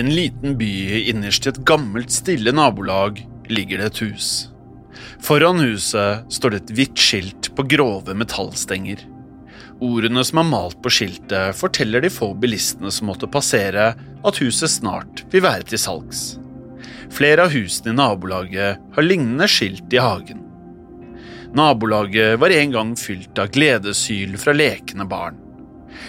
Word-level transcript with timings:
I 0.00 0.02
en 0.02 0.14
liten 0.14 0.54
by 0.56 1.08
innerst 1.10 1.44
i 1.44 1.50
et 1.50 1.58
gammelt, 1.68 2.08
stille 2.08 2.54
nabolag 2.56 3.18
ligger 3.52 3.82
det 3.82 3.88
et 3.90 3.98
hus. 4.06 4.28
Foran 5.20 5.60
huset 5.60 6.24
står 6.32 6.54
det 6.54 6.60
et 6.62 6.72
hvitt 6.78 7.02
skilt 7.04 7.50
på 7.52 7.66
grove 7.68 8.14
metallstenger. 8.16 9.02
Ordene 9.84 10.24
som 10.24 10.40
er 10.40 10.48
malt 10.48 10.78
på 10.80 10.94
skiltet, 10.96 11.52
forteller 11.58 12.00
de 12.00 12.08
få 12.14 12.30
bilistene 12.32 12.88
som 12.88 13.10
måtte 13.10 13.28
passere, 13.28 13.90
at 14.24 14.40
huset 14.40 14.72
snart 14.72 15.20
vil 15.34 15.44
være 15.44 15.68
til 15.68 15.82
salgs. 15.84 16.22
Flere 17.12 17.44
av 17.44 17.52
husene 17.52 17.92
i 17.92 17.98
nabolaget 18.00 18.80
har 18.96 19.08
lignende 19.10 19.50
skilt 19.52 19.92
i 19.92 20.00
hagen. 20.00 20.40
Nabolaget 21.52 22.40
var 22.40 22.56
en 22.56 22.72
gang 22.72 22.96
fylt 22.96 23.36
av 23.36 23.52
gledeshyl 23.52 24.40
fra 24.40 24.56
lekende 24.56 25.04
barn. 25.12 25.36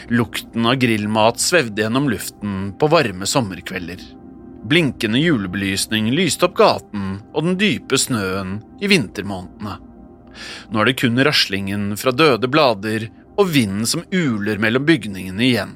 Lukten 0.09 0.65
av 0.65 0.75
grillmat 0.81 1.39
svevde 1.39 1.83
gjennom 1.85 2.09
luften 2.09 2.73
på 2.79 2.89
varme 2.91 3.25
sommerkvelder. 3.25 4.01
Blinkende 4.69 5.19
julebelysning 5.19 6.11
lyste 6.13 6.45
opp 6.45 6.57
gaten 6.59 7.15
og 7.33 7.45
den 7.47 7.57
dype 7.57 7.97
snøen 7.97 8.59
i 8.81 8.89
vintermånedene. 8.91 9.77
Nå 10.71 10.81
er 10.81 10.87
det 10.87 10.99
kun 11.01 11.19
raslingen 11.25 11.91
fra 11.99 12.13
døde 12.15 12.47
blader 12.51 13.09
og 13.39 13.49
vinden 13.51 13.87
som 13.89 14.05
uler 14.13 14.61
mellom 14.61 14.85
bygningene 14.87 15.47
igjen. 15.47 15.75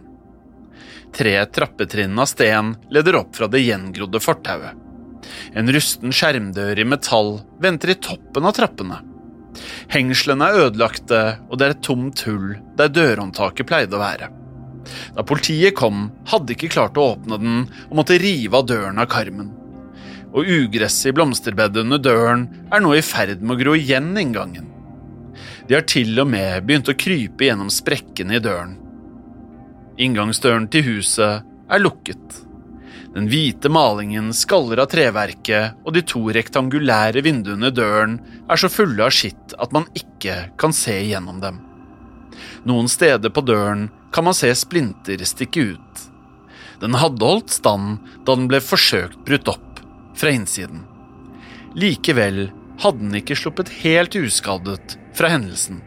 Tre 1.16 1.36
trappetrinn 1.46 2.20
av 2.20 2.28
sten 2.28 2.74
leder 2.92 3.18
opp 3.22 3.36
fra 3.36 3.48
det 3.52 3.64
gjengrodde 3.64 4.20
fortauet. 4.20 4.76
En 5.58 5.72
rusten 5.74 6.14
skjermdør 6.14 6.80
i 6.80 6.86
metall 6.86 7.38
venter 7.64 7.96
i 7.96 8.00
toppen 8.08 8.46
av 8.46 8.54
trappene. 8.58 9.00
Hengslene 9.92 10.48
er 10.48 10.68
ødelagte, 10.68 11.22
og 11.50 11.60
det 11.60 11.68
er 11.68 11.76
et 11.76 11.86
tomt 11.86 12.24
hull 12.28 12.56
der 12.80 12.92
dørhåndtaket 12.92 13.70
pleide 13.70 13.98
å 13.98 14.02
være. 14.02 14.32
Da 15.16 15.26
politiet 15.26 15.76
kom, 15.78 16.10
hadde 16.30 16.52
de 16.52 16.58
ikke 16.58 16.74
klart 16.76 16.98
å 17.00 17.12
åpne 17.16 17.40
den 17.42 17.62
og 17.88 17.96
måtte 18.00 18.20
rive 18.22 18.60
av 18.60 18.68
døren 18.70 19.02
av 19.02 19.10
karmen. 19.12 19.52
Og 20.36 20.50
ugresset 20.52 21.12
i 21.12 21.16
blomsterbedet 21.16 21.86
under 21.86 22.02
døren 22.02 22.48
er 22.74 22.84
nå 22.84 22.94
i 22.96 23.04
ferd 23.06 23.42
med 23.42 23.56
å 23.56 23.62
gro 23.64 23.76
igjen 23.78 24.12
inngangen. 24.20 24.72
De 25.66 25.78
har 25.78 25.86
til 25.90 26.14
og 26.22 26.30
med 26.30 26.68
begynt 26.68 26.92
å 26.92 26.98
krype 27.00 27.48
gjennom 27.48 27.72
sprekkene 27.74 28.38
i 28.38 28.44
døren. 28.44 28.76
Inngangsdøren 29.98 30.68
til 30.72 30.86
huset 30.90 31.46
er 31.72 31.82
lukket. 31.82 32.45
Den 33.16 33.30
hvite 33.32 33.70
malingen 33.72 34.34
skaller 34.36 34.82
av 34.84 34.90
treverket, 34.92 35.78
og 35.88 35.94
de 35.96 36.02
to 36.04 36.26
rektangulære 36.36 37.22
vinduene 37.24 37.70
i 37.72 37.76
døren 37.76 38.18
er 38.52 38.60
så 38.60 38.68
fulle 38.68 39.06
av 39.06 39.16
skitt 39.16 39.56
at 39.56 39.72
man 39.76 39.88
ikke 39.96 40.50
kan 40.60 40.76
se 40.76 40.98
gjennom 41.00 41.40
dem. 41.40 41.62
Noen 42.68 42.92
steder 42.92 43.32
på 43.32 43.46
døren 43.48 43.88
kan 44.12 44.28
man 44.28 44.36
se 44.36 44.52
splinter 44.60 45.24
stikke 45.24 45.64
ut. 45.78 46.04
Den 46.84 47.00
hadde 47.00 47.24
holdt 47.24 47.56
stand 47.56 48.04
da 48.28 48.36
den 48.36 48.50
ble 48.52 48.60
forsøkt 48.60 49.24
brutt 49.24 49.48
opp 49.48 49.80
fra 50.20 50.36
innsiden. 50.36 50.84
Likevel 51.72 52.50
hadde 52.84 53.00
den 53.00 53.20
ikke 53.22 53.40
sluppet 53.40 53.72
helt 53.80 54.16
uskadet 54.20 54.98
fra 55.16 55.32
hendelsen. 55.32 55.80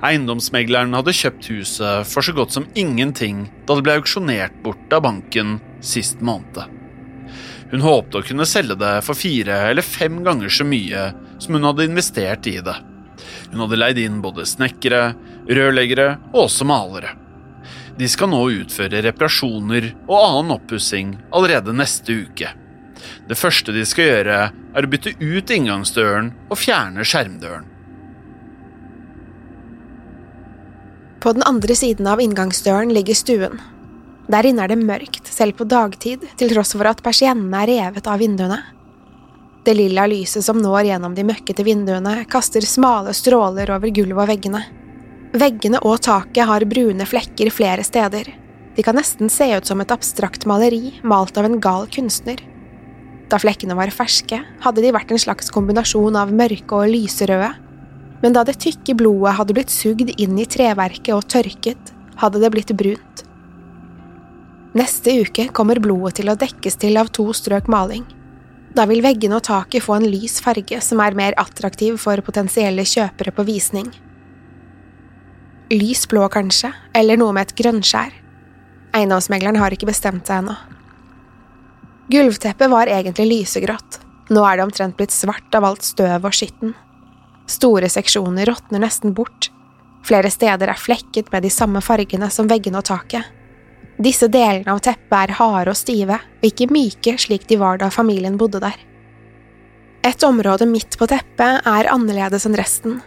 Eiendomsmegleren 0.00 0.96
hadde 0.96 1.12
kjøpt 1.12 1.50
huset 1.52 2.08
for 2.08 2.24
så 2.24 2.32
godt 2.32 2.56
som 2.56 2.68
ingenting 2.72 3.50
da 3.68 3.76
det 3.76 3.84
ble 3.84 3.98
auksjonert 4.00 4.56
bort 4.64 4.96
av 4.96 5.04
banken 5.04 5.58
sist 5.80 6.20
måned. 6.20 6.62
Hun 7.70 7.84
håpte 7.84 8.18
å 8.18 8.26
kunne 8.26 8.46
selge 8.48 8.74
det 8.80 8.96
for 9.06 9.18
fire 9.18 9.60
eller 9.70 9.86
fem 9.86 10.22
ganger 10.26 10.50
så 10.50 10.66
mye 10.66 11.10
som 11.38 11.54
hun 11.54 11.68
hadde 11.68 11.86
investert 11.86 12.48
i 12.50 12.58
det. 12.64 12.76
Hun 13.50 13.62
hadde 13.64 13.78
leid 13.78 13.98
inn 14.02 14.20
både 14.24 14.46
snekkere, 14.48 15.12
rørleggere 15.48 16.08
og 16.32 16.46
også 16.48 16.66
malere. 16.66 17.14
De 17.98 18.08
skal 18.08 18.30
nå 18.32 18.40
utføre 18.62 19.02
reparasjoner 19.04 19.90
og 20.06 20.16
annen 20.16 20.54
oppussing 20.56 21.14
allerede 21.36 21.74
neste 21.76 22.16
uke. 22.24 22.54
Det 23.28 23.38
første 23.38 23.74
de 23.74 23.84
skal 23.86 24.08
gjøre, 24.08 24.38
er 24.50 24.86
å 24.86 24.90
bytte 24.90 25.12
ut 25.20 25.50
inngangsdøren 25.52 26.32
og 26.48 26.58
fjerne 26.58 27.04
skjermdøren. 27.06 27.66
På 31.20 31.34
den 31.36 31.44
andre 31.44 31.76
siden 31.76 32.08
av 32.08 32.22
inngangsdøren 32.24 32.92
ligger 32.96 33.18
stuen. 33.18 33.60
Der 34.30 34.46
inne 34.46 34.62
er 34.62 34.70
det 34.70 34.78
mørkt, 34.78 35.26
selv 35.26 35.56
på 35.58 35.66
dagtid, 35.66 36.22
til 36.38 36.52
tross 36.52 36.76
for 36.76 36.86
at 36.86 37.00
persiennene 37.02 37.64
er 37.64 37.70
revet 37.72 38.06
av 38.06 38.20
vinduene. 38.22 38.60
Det 39.66 39.74
lilla 39.76 40.06
lyset 40.08 40.44
som 40.46 40.60
når 40.62 40.86
gjennom 40.86 41.16
de 41.16 41.24
møkkete 41.26 41.64
vinduene, 41.66 42.20
kaster 42.30 42.64
smale 42.64 43.12
stråler 43.16 43.72
over 43.74 43.90
gulvet 43.92 44.22
og 44.22 44.30
veggene. 44.30 44.60
Veggene 45.36 45.80
og 45.86 45.98
taket 46.06 46.46
har 46.46 46.64
brune 46.70 47.06
flekker 47.06 47.50
flere 47.54 47.82
steder. 47.86 48.30
De 48.76 48.84
kan 48.86 48.96
nesten 48.96 49.28
se 49.32 49.48
ut 49.50 49.66
som 49.66 49.82
et 49.82 49.92
abstrakt 49.92 50.46
maleri 50.46 50.94
malt 51.02 51.38
av 51.38 51.48
en 51.48 51.58
gal 51.62 51.88
kunstner. 51.90 52.38
Da 53.30 53.38
flekkene 53.38 53.76
var 53.78 53.92
ferske, 53.94 54.40
hadde 54.62 54.82
de 54.82 54.94
vært 54.94 55.10
en 55.10 55.22
slags 55.22 55.50
kombinasjon 55.54 56.18
av 56.18 56.32
mørke 56.34 56.78
og 56.78 56.90
lyserøde, 56.94 57.50
men 58.22 58.36
da 58.36 58.44
det 58.46 58.58
tykke 58.62 58.94
blodet 58.98 59.36
hadde 59.38 59.58
blitt 59.58 59.74
sugd 59.74 60.14
inn 60.16 60.38
i 60.38 60.46
treverket 60.50 61.12
og 61.16 61.26
tørket, 61.30 61.92
hadde 62.20 62.42
det 62.42 62.52
blitt 62.54 62.72
brunt. 62.78 63.26
Neste 64.70 65.16
uke 65.18 65.48
kommer 65.50 65.80
blodet 65.82 66.20
til 66.20 66.30
å 66.30 66.36
dekkes 66.38 66.76
til 66.78 66.98
av 67.00 67.08
to 67.10 67.24
strøk 67.34 67.66
maling. 67.70 68.04
Da 68.70 68.84
vil 68.86 69.02
veggene 69.02 69.40
og 69.40 69.46
taket 69.48 69.82
få 69.82 69.96
en 69.96 70.06
lys 70.06 70.38
farge 70.44 70.78
som 70.84 71.00
er 71.02 71.16
mer 71.18 71.34
attraktiv 71.42 71.96
for 71.98 72.22
potensielle 72.22 72.84
kjøpere 72.86 73.34
på 73.34 73.46
visning. 73.48 73.88
Lys 75.74 76.04
blå, 76.10 76.22
kanskje, 76.30 76.70
eller 76.94 77.18
noe 77.18 77.34
med 77.34 77.48
et 77.48 77.56
grønnskjær. 77.58 78.14
Eiendomsmegleren 78.94 79.58
har 79.58 79.74
ikke 79.74 79.90
bestemt 79.90 80.30
seg 80.30 80.44
ennå. 80.44 80.54
Gulvteppet 82.10 82.70
var 82.70 82.90
egentlig 82.90 83.26
lysegrått, 83.30 84.00
nå 84.34 84.42
er 84.46 84.58
det 84.58 84.66
omtrent 84.66 84.96
blitt 84.98 85.14
svart 85.14 85.54
av 85.54 85.66
alt 85.66 85.86
støv 85.86 86.26
og 86.26 86.34
skitten. 86.34 86.74
Store 87.50 87.90
seksjoner 87.90 88.50
råtner 88.50 88.82
nesten 88.82 89.14
bort, 89.14 89.50
flere 90.06 90.30
steder 90.30 90.70
er 90.70 90.78
flekket 90.78 91.30
med 91.34 91.46
de 91.46 91.50
samme 91.54 91.82
fargene 91.82 92.30
som 92.34 92.50
veggene 92.50 92.82
og 92.82 92.86
taket. 92.90 93.26
Disse 94.00 94.30
delene 94.32 94.72
av 94.72 94.80
teppet 94.80 95.16
er 95.18 95.34
harde 95.36 95.74
og 95.74 95.76
stive, 95.76 96.16
og 96.16 96.46
ikke 96.46 96.70
myke 96.72 97.18
slik 97.20 97.44
de 97.50 97.58
var 97.60 97.80
da 97.82 97.90
familien 97.92 98.38
bodde 98.40 98.62
der. 98.62 98.78
Et 100.08 100.24
område 100.24 100.64
midt 100.64 100.96
på 100.96 101.08
teppet 101.10 101.66
er 101.68 101.90
annerledes 101.92 102.46
enn 102.48 102.56
resten. 102.56 103.02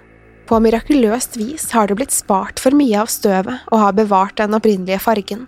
På 0.46 0.60
mirakuløst 0.62 1.40
vis 1.40 1.66
har 1.74 1.90
det 1.90 1.98
blitt 1.98 2.14
spart 2.14 2.62
for 2.62 2.76
mye 2.78 3.00
av 3.02 3.10
støvet 3.10 3.66
og 3.72 3.82
har 3.82 3.98
bevart 3.98 4.38
den 4.38 4.54
opprinnelige 4.54 5.02
fargen. 5.02 5.48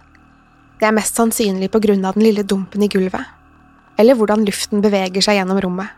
Det 0.80 0.90
er 0.90 0.98
mest 0.98 1.20
sannsynlig 1.20 1.70
på 1.72 1.84
grunn 1.84 2.08
av 2.08 2.18
den 2.18 2.26
lille 2.26 2.44
dumpen 2.44 2.82
i 2.82 2.90
gulvet, 2.90 3.30
eller 4.02 4.18
hvordan 4.18 4.48
luften 4.48 4.82
beveger 4.82 5.22
seg 5.22 5.38
gjennom 5.38 5.62
rommet. 5.62 5.94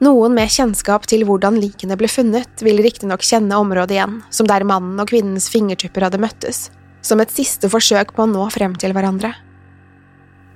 Noen 0.00 0.32
med 0.32 0.48
kjennskap 0.48 1.04
til 1.10 1.26
hvordan 1.28 1.60
likene 1.60 1.98
ble 2.00 2.08
funnet, 2.08 2.62
vil 2.64 2.80
riktignok 2.80 3.20
kjenne 3.26 3.58
området 3.60 3.98
igjen, 3.98 4.22
som 4.32 4.48
der 4.48 4.64
mannen 4.64 4.96
og 5.02 5.10
kvinnens 5.12 5.50
fingertupper 5.52 6.06
hadde 6.06 6.22
møttes, 6.22 6.70
som 7.02 7.20
et 7.20 7.32
siste 7.32 7.70
forsøk 7.72 8.14
på 8.16 8.24
å 8.24 8.30
nå 8.30 8.46
frem 8.52 8.74
til 8.78 8.94
hverandre. 8.96 9.32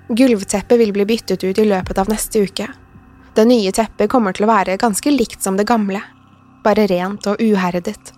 Gulvteppet 0.08 0.78
vil 0.80 0.92
bli 0.92 1.06
byttet 1.08 1.44
ut 1.44 1.58
i 1.58 1.68
løpet 1.68 2.00
av 2.00 2.10
neste 2.12 2.44
uke. 2.44 2.68
Det 3.34 3.46
nye 3.48 3.72
teppet 3.74 4.10
kommer 4.12 4.36
til 4.36 4.46
å 4.46 4.50
være 4.52 4.76
ganske 4.78 5.10
likt 5.10 5.42
som 5.42 5.56
det 5.58 5.66
gamle, 5.66 6.02
bare 6.64 6.86
rent 6.90 7.26
og 7.30 7.40
uherdet. 7.40 8.12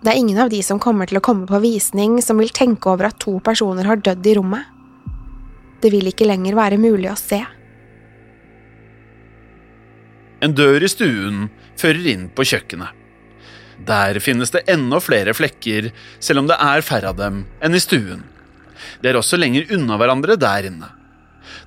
Det 0.00 0.12
er 0.12 0.18
ingen 0.18 0.38
av 0.38 0.50
de 0.50 0.62
som 0.62 0.80
kommer 0.82 1.10
til 1.10 1.20
å 1.20 1.24
komme 1.24 1.46
på 1.46 1.60
visning 1.62 2.18
som 2.22 2.40
vil 2.40 2.52
tenke 2.54 2.90
over 2.90 3.10
at 3.10 3.20
to 3.22 3.36
personer 3.44 3.86
har 3.86 4.00
dødd 4.02 4.26
i 4.26 4.34
rommet. 4.38 4.66
Det 5.82 5.92
vil 5.94 6.10
ikke 6.10 6.26
lenger 6.26 6.58
være 6.58 6.80
mulig 6.80 7.10
å 7.12 7.18
se. 7.18 7.42
En 10.42 10.54
dør 10.54 10.82
i 10.86 10.90
stuen 10.90 11.48
fører 11.78 12.06
inn 12.14 12.28
på 12.34 12.46
kjøkkenet. 12.46 12.97
Der 13.86 14.18
finnes 14.20 14.50
det 14.50 14.64
enda 14.70 14.98
flere 15.00 15.34
flekker, 15.36 15.90
selv 16.20 16.42
om 16.42 16.50
det 16.50 16.58
er 16.58 16.84
færre 16.84 17.12
av 17.12 17.18
dem 17.18 17.44
enn 17.62 17.76
i 17.76 17.82
stuen. 17.82 18.24
De 19.02 19.10
er 19.10 19.18
også 19.18 19.38
lenger 19.38 19.70
unna 19.74 19.98
hverandre 20.00 20.38
der 20.40 20.70
inne. 20.70 20.90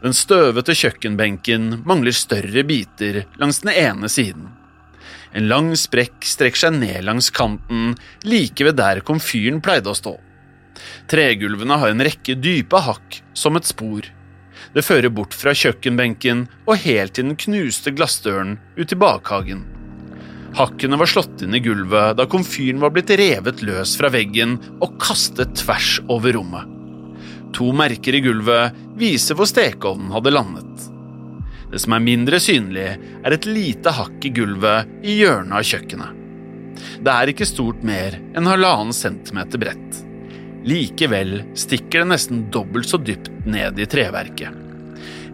Den 0.01 0.15
støvete 0.17 0.75
kjøkkenbenken 0.77 1.83
mangler 1.87 2.15
større 2.15 2.63
biter 2.67 3.23
langs 3.41 3.61
den 3.63 3.73
ene 3.73 4.09
siden. 4.11 4.49
En 5.31 5.47
lang 5.47 5.71
sprekk 5.79 6.25
strekker 6.27 6.65
seg 6.65 6.79
ned 6.81 7.05
langs 7.07 7.29
kanten, 7.31 7.95
like 8.27 8.65
ved 8.67 8.79
der 8.81 8.99
komfyren 9.07 9.61
pleide 9.63 9.93
å 9.93 9.97
stå. 9.97 10.17
Tregulvene 11.11 11.77
har 11.79 11.93
en 11.93 12.03
rekke 12.03 12.35
dype 12.39 12.81
hakk, 12.83 13.21
som 13.33 13.55
et 13.55 13.67
spor. 13.69 14.07
Det 14.75 14.83
fører 14.85 15.11
bort 15.13 15.35
fra 15.35 15.53
kjøkkenbenken 15.57 16.45
og 16.65 16.81
helt 16.83 17.15
til 17.15 17.29
den 17.29 17.39
knuste 17.39 17.93
glassdøren 17.95 18.57
ut 18.77 18.91
i 18.91 18.99
bakhagen. 18.99 19.63
Hakkene 20.57 20.97
var 20.99 21.07
slått 21.07 21.45
inn 21.45 21.55
i 21.55 21.61
gulvet 21.63 22.17
da 22.19 22.27
komfyren 22.29 22.81
var 22.81 22.91
blitt 22.91 23.13
revet 23.15 23.61
løs 23.63 23.95
fra 23.99 24.11
veggen 24.11 24.57
og 24.83 24.97
kastet 24.99 25.55
tvers 25.61 25.95
over 26.11 26.35
rommet. 26.35 26.67
To 27.55 27.71
merker 27.75 28.15
i 28.15 28.23
gulvet 28.23 28.75
viser 28.99 29.37
hvor 29.39 29.47
stekeovnen 29.47 30.11
hadde 30.11 30.33
landet. 30.33 30.87
Det 31.71 31.79
som 31.79 31.95
er 31.95 32.03
mindre 32.03 32.39
synlig, 32.43 32.87
er 32.99 33.35
et 33.35 33.47
lite 33.47 33.93
hakk 33.95 34.27
i 34.27 34.33
gulvet 34.35 34.89
i 35.07 35.21
hjørnet 35.21 35.55
av 35.55 35.67
kjøkkenet. 35.67 36.17
Det 36.99 37.13
er 37.13 37.31
ikke 37.31 37.47
stort 37.47 37.83
mer 37.87 38.17
enn 38.35 38.49
halvannen 38.49 38.95
centimeter 38.95 39.61
bredt. 39.61 40.01
Likevel 40.67 41.39
stikker 41.57 42.03
det 42.03 42.11
nesten 42.11 42.43
dobbelt 42.53 42.91
så 42.91 42.99
dypt 42.99 43.31
ned 43.47 43.79
i 43.79 43.87
treverket. 43.89 44.60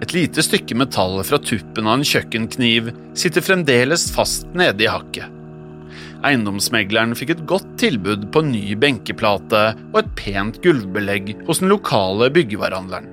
Et 0.04 0.14
lite 0.14 0.44
stykke 0.46 0.78
metall 0.78 1.18
fra 1.26 1.40
tuppen 1.42 1.88
av 1.90 1.98
en 1.98 2.06
kjøkkenkniv 2.06 2.92
sitter 3.18 3.42
fremdeles 3.46 4.06
fast 4.14 4.46
nede 4.58 4.86
i 4.86 4.92
hakket. 4.92 5.34
Eiendomsmegleren 6.26 7.16
fikk 7.18 7.34
et 7.34 7.44
godt 7.50 7.68
tilbud 7.82 8.28
på 8.34 8.42
ny 8.46 8.76
benkeplate 8.80 9.64
og 9.92 10.00
et 10.02 10.14
pent 10.18 10.58
gulvbelegg 10.64 11.34
hos 11.48 11.62
den 11.62 11.72
lokale 11.72 12.30
byggevarehandleren. 12.34 13.10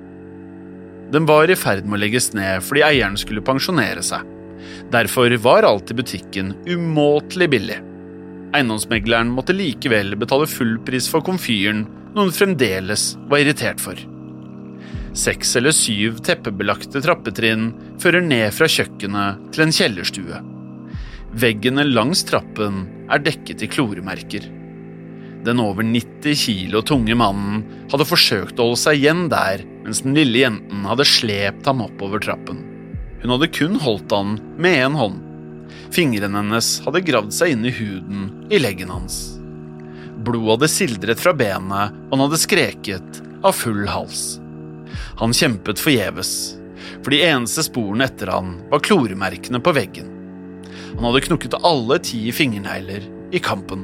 Den 1.13 1.27
var 1.29 1.49
i 1.49 1.57
ferd 1.57 1.85
med 1.85 1.99
å 1.99 2.03
legges 2.03 2.31
ned 2.37 2.63
fordi 2.65 2.81
eieren 2.85 3.17
skulle 3.17 3.45
pensjonere 3.45 4.01
seg. 4.05 4.25
Derfor 4.93 5.33
var 5.41 5.67
alt 5.67 5.93
i 5.93 5.97
butikken 5.97 6.53
umåtelig 6.69 7.49
billig. 7.53 7.77
Eiendomsmegleren 8.55 9.29
måtte 9.33 9.55
likevel 9.57 10.15
betale 10.17 10.49
full 10.49 10.77
pris 10.87 11.09
for 11.11 11.25
komfyren, 11.25 11.85
noe 12.15 12.29
hun 12.29 12.35
fremdeles 12.35 13.13
var 13.29 13.43
irritert 13.43 13.81
for. 13.83 13.97
Seks 15.15 15.53
eller 15.55 15.71
syv 15.71 16.17
teppebelagte 16.27 16.99
trappetrinn 16.99 17.69
fører 18.03 18.23
ned 18.23 18.51
fra 18.51 18.67
kjøkkenet 18.67 19.45
til 19.55 19.63
en 19.63 19.73
kjellerstue. 19.77 20.41
Veggene 21.39 21.85
langs 21.87 22.25
trappen 22.27 22.83
er 23.11 23.23
dekket 23.23 23.63
i 23.63 23.69
kloremerker. 23.71 24.49
Den 25.45 25.61
over 25.63 25.87
90 25.87 26.35
kilo 26.41 26.83
tunge 26.83 27.15
mannen 27.15 27.63
hadde 27.91 28.07
forsøkt 28.09 28.59
å 28.59 28.69
holde 28.69 28.81
seg 28.81 28.99
igjen 28.99 29.25
der, 29.31 29.63
mens 29.85 30.03
den 30.03 30.17
lille 30.17 30.41
jenten 30.41 30.83
hadde 30.89 31.07
slept 31.07 31.67
ham 31.69 31.83
oppover 31.85 32.23
trappen. 32.23 32.59
Hun 33.23 33.37
hadde 33.37 33.51
kun 33.55 33.79
holdt 33.81 34.11
han 34.11 34.35
med 34.59 34.79
én 34.83 34.99
hånd. 34.99 35.21
Fingrene 35.95 36.41
hennes 36.41 36.75
hadde 36.83 37.05
gravd 37.07 37.35
seg 37.35 37.55
inn 37.55 37.67
i 37.67 37.73
huden 37.73 38.31
i 38.51 38.59
leggen 38.59 38.91
hans. 38.91 39.37
Blodet 40.25 40.57
hadde 40.57 40.73
sildret 40.75 41.21
fra 41.21 41.31
benet, 41.37 41.93
og 42.09 42.17
han 42.17 42.25
hadde 42.27 42.41
skreket 42.41 43.21
av 43.45 43.55
full 43.55 43.85
hals. 43.87 44.41
Han 45.21 45.33
kjempet 45.35 45.81
forgjeves, 45.81 46.31
for 47.01 47.13
de 47.13 47.21
eneste 47.27 47.65
sporene 47.65 48.07
etter 48.09 48.31
han 48.33 48.55
var 48.71 48.83
kloremerkene 48.85 49.61
på 49.63 49.73
veggen. 49.75 50.11
Han 50.95 51.07
hadde 51.09 51.25
knukket 51.27 51.59
alle 51.67 51.99
ti 52.03 52.21
fingernegler 52.35 53.05
i 53.35 53.41
kampen. 53.43 53.83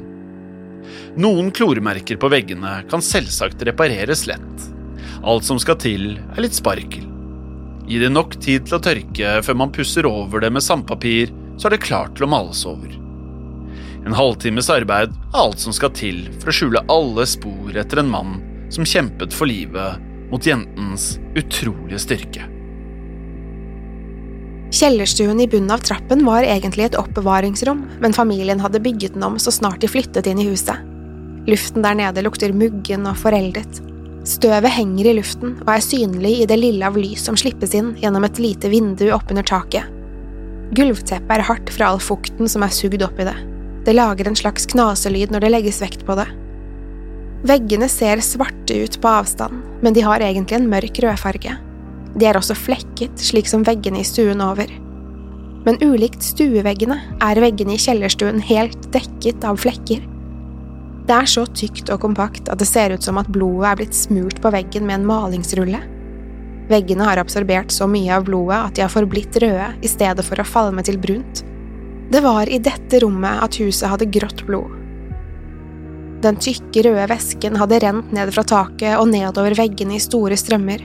Noen 1.20 1.50
kloremerker 1.54 2.16
på 2.16 2.30
veggene 2.32 2.80
kan 2.90 3.04
selvsagt 3.04 3.62
repareres 3.68 4.26
lett. 4.26 4.68
Alt 5.22 5.44
som 5.46 5.60
skal 5.62 5.78
til, 5.78 6.16
er 6.34 6.42
litt 6.42 6.56
sparkel. 6.56 7.04
Gi 7.86 7.98
det 8.00 8.10
nok 8.12 8.38
tid 8.40 8.66
til 8.66 8.78
å 8.78 8.82
tørke 8.82 9.36
før 9.44 9.58
man 9.58 9.72
pusser 9.74 10.06
over 10.08 10.42
det 10.42 10.52
med 10.54 10.64
sandpapir, 10.64 11.32
så 11.58 11.68
er 11.68 11.76
det 11.76 11.84
klart 11.84 12.16
til 12.16 12.26
å 12.26 12.32
males 12.32 12.62
over. 12.66 12.94
En 14.02 14.16
halvtimes 14.18 14.70
arbeid 14.72 15.12
er 15.12 15.36
alt 15.38 15.60
som 15.62 15.74
skal 15.74 15.92
til 15.94 16.24
for 16.40 16.50
å 16.50 16.56
skjule 16.56 16.82
alle 16.90 17.26
spor 17.28 17.76
etter 17.78 18.02
en 18.02 18.10
mann 18.10 18.40
som 18.72 18.86
kjempet 18.88 19.34
for 19.36 19.50
livet 19.50 20.00
mot 20.32 20.46
jentens 20.46 21.18
utrolige 21.36 22.00
styrke. 22.02 22.48
Kjellerstuen 24.72 25.40
i 25.40 25.48
bunnen 25.48 25.70
av 25.74 25.84
trappen 25.84 26.24
var 26.24 26.46
egentlig 26.48 26.86
et 26.88 26.96
oppbevaringsrom, 26.96 27.84
men 28.00 28.16
familien 28.16 28.60
hadde 28.64 28.80
bygget 28.80 29.14
den 29.14 29.26
om 29.26 29.36
så 29.38 29.52
snart 29.52 29.82
de 29.84 29.90
flyttet 29.92 30.26
inn 30.30 30.40
i 30.40 30.48
huset. 30.48 30.80
Luften 31.46 31.84
der 31.84 31.98
nede 31.98 32.24
lukter 32.24 32.54
muggen 32.56 33.04
og 33.10 33.18
foreldet. 33.20 33.82
Støvet 34.24 34.72
henger 34.72 35.10
i 35.10 35.16
luften 35.18 35.56
og 35.64 35.72
er 35.74 35.84
synlig 35.84 36.36
i 36.40 36.46
det 36.48 36.56
lille 36.56 36.86
av 36.86 36.96
lys 36.96 37.24
som 37.26 37.36
slippes 37.36 37.74
inn 37.76 37.92
gjennom 38.00 38.24
et 38.24 38.38
lite 38.40 38.70
vindu 38.72 39.08
oppunder 39.12 39.44
taket. 39.44 39.88
Gulvteppet 40.72 41.34
er 41.36 41.44
hardt 41.44 41.72
fra 41.74 41.90
all 41.90 42.00
fukten 42.00 42.48
som 42.48 42.64
er 42.64 42.72
sugd 42.72 43.02
opp 43.04 43.18
i 43.20 43.26
det. 43.28 43.36
Det 43.84 43.96
lager 43.96 44.30
en 44.30 44.38
slags 44.38 44.64
knaselyd 44.70 45.34
når 45.34 45.44
det 45.44 45.52
legges 45.52 45.82
vekt 45.82 46.06
på 46.08 46.16
det. 46.16 46.28
Veggene 47.42 47.88
ser 47.90 48.20
svarte 48.22 48.76
ut 48.84 49.00
på 49.02 49.08
avstand, 49.10 49.64
men 49.82 49.94
de 49.96 50.04
har 50.06 50.22
egentlig 50.22 50.60
en 50.60 50.68
mørk 50.70 51.00
rødfarge. 51.02 51.56
De 52.14 52.26
er 52.28 52.36
også 52.38 52.54
flekket, 52.54 53.18
slik 53.18 53.48
som 53.50 53.64
veggene 53.66 53.98
i 53.98 54.06
stuen 54.06 54.42
over. 54.44 54.70
Men 55.66 55.80
ulikt 55.82 56.22
stueveggene 56.22 57.00
er 57.22 57.40
veggene 57.42 57.74
i 57.74 57.80
kjellerstuen 57.82 58.38
helt 58.46 58.86
dekket 58.94 59.42
av 59.46 59.58
flekker. 59.62 60.04
Det 61.08 61.16
er 61.16 61.26
så 61.26 61.42
tykt 61.50 61.90
og 61.90 62.04
kompakt 62.04 62.46
at 62.52 62.62
det 62.62 62.68
ser 62.70 62.94
ut 62.94 63.02
som 63.02 63.18
at 63.18 63.30
blodet 63.34 63.72
er 63.72 63.80
blitt 63.80 63.96
smurt 63.96 64.38
på 64.42 64.52
veggen 64.54 64.86
med 64.86 65.00
en 65.00 65.08
malingsrulle. 65.08 65.80
Veggene 66.70 67.08
har 67.08 67.18
absorbert 67.18 67.74
så 67.74 67.88
mye 67.90 68.12
av 68.14 68.28
blodet 68.28 68.60
at 68.68 68.76
de 68.78 68.84
har 68.84 68.92
forblitt 68.92 69.40
røde 69.42 69.72
i 69.82 69.90
stedet 69.90 70.22
for 70.26 70.38
å 70.38 70.46
falme 70.46 70.84
til 70.86 71.00
brunt. 71.02 71.42
Det 72.12 72.22
var 72.22 72.46
i 72.46 72.62
dette 72.62 73.02
rommet 73.02 73.42
at 73.42 73.58
huset 73.58 73.90
hadde 73.90 74.10
grått 74.14 74.46
blod. 74.46 74.78
Den 76.22 76.38
tykke, 76.38 76.84
røde 76.86 77.08
væsken 77.10 77.56
hadde 77.58 77.80
rent 77.82 78.12
ned 78.14 78.30
fra 78.34 78.44
taket 78.46 78.94
og 78.94 79.08
nedover 79.10 79.56
veggene 79.58 79.96
i 79.96 80.02
store 80.02 80.36
strømmer. 80.38 80.84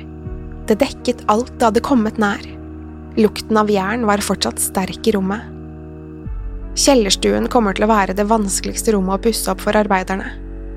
Det 0.67 0.79
dekket 0.82 1.22
alt 1.29 1.51
det 1.60 1.67
hadde 1.67 1.84
kommet 1.86 2.17
nær. 2.22 2.41
Lukten 3.17 3.60
av 3.62 3.70
jern 3.70 4.08
var 4.10 4.24
fortsatt 4.25 4.62
sterk 4.62 5.08
i 5.10 5.13
rommet. 5.13 5.46
Kjellerstuen 6.77 7.48
kommer 7.53 7.77
til 7.77 7.86
å 7.86 7.91
være 7.91 8.15
det 8.17 8.27
vanskeligste 8.29 8.94
rommet 8.94 9.17
å 9.17 9.24
pusse 9.27 9.50
opp 9.53 9.62
for 9.62 9.77
arbeiderne. 9.77 10.34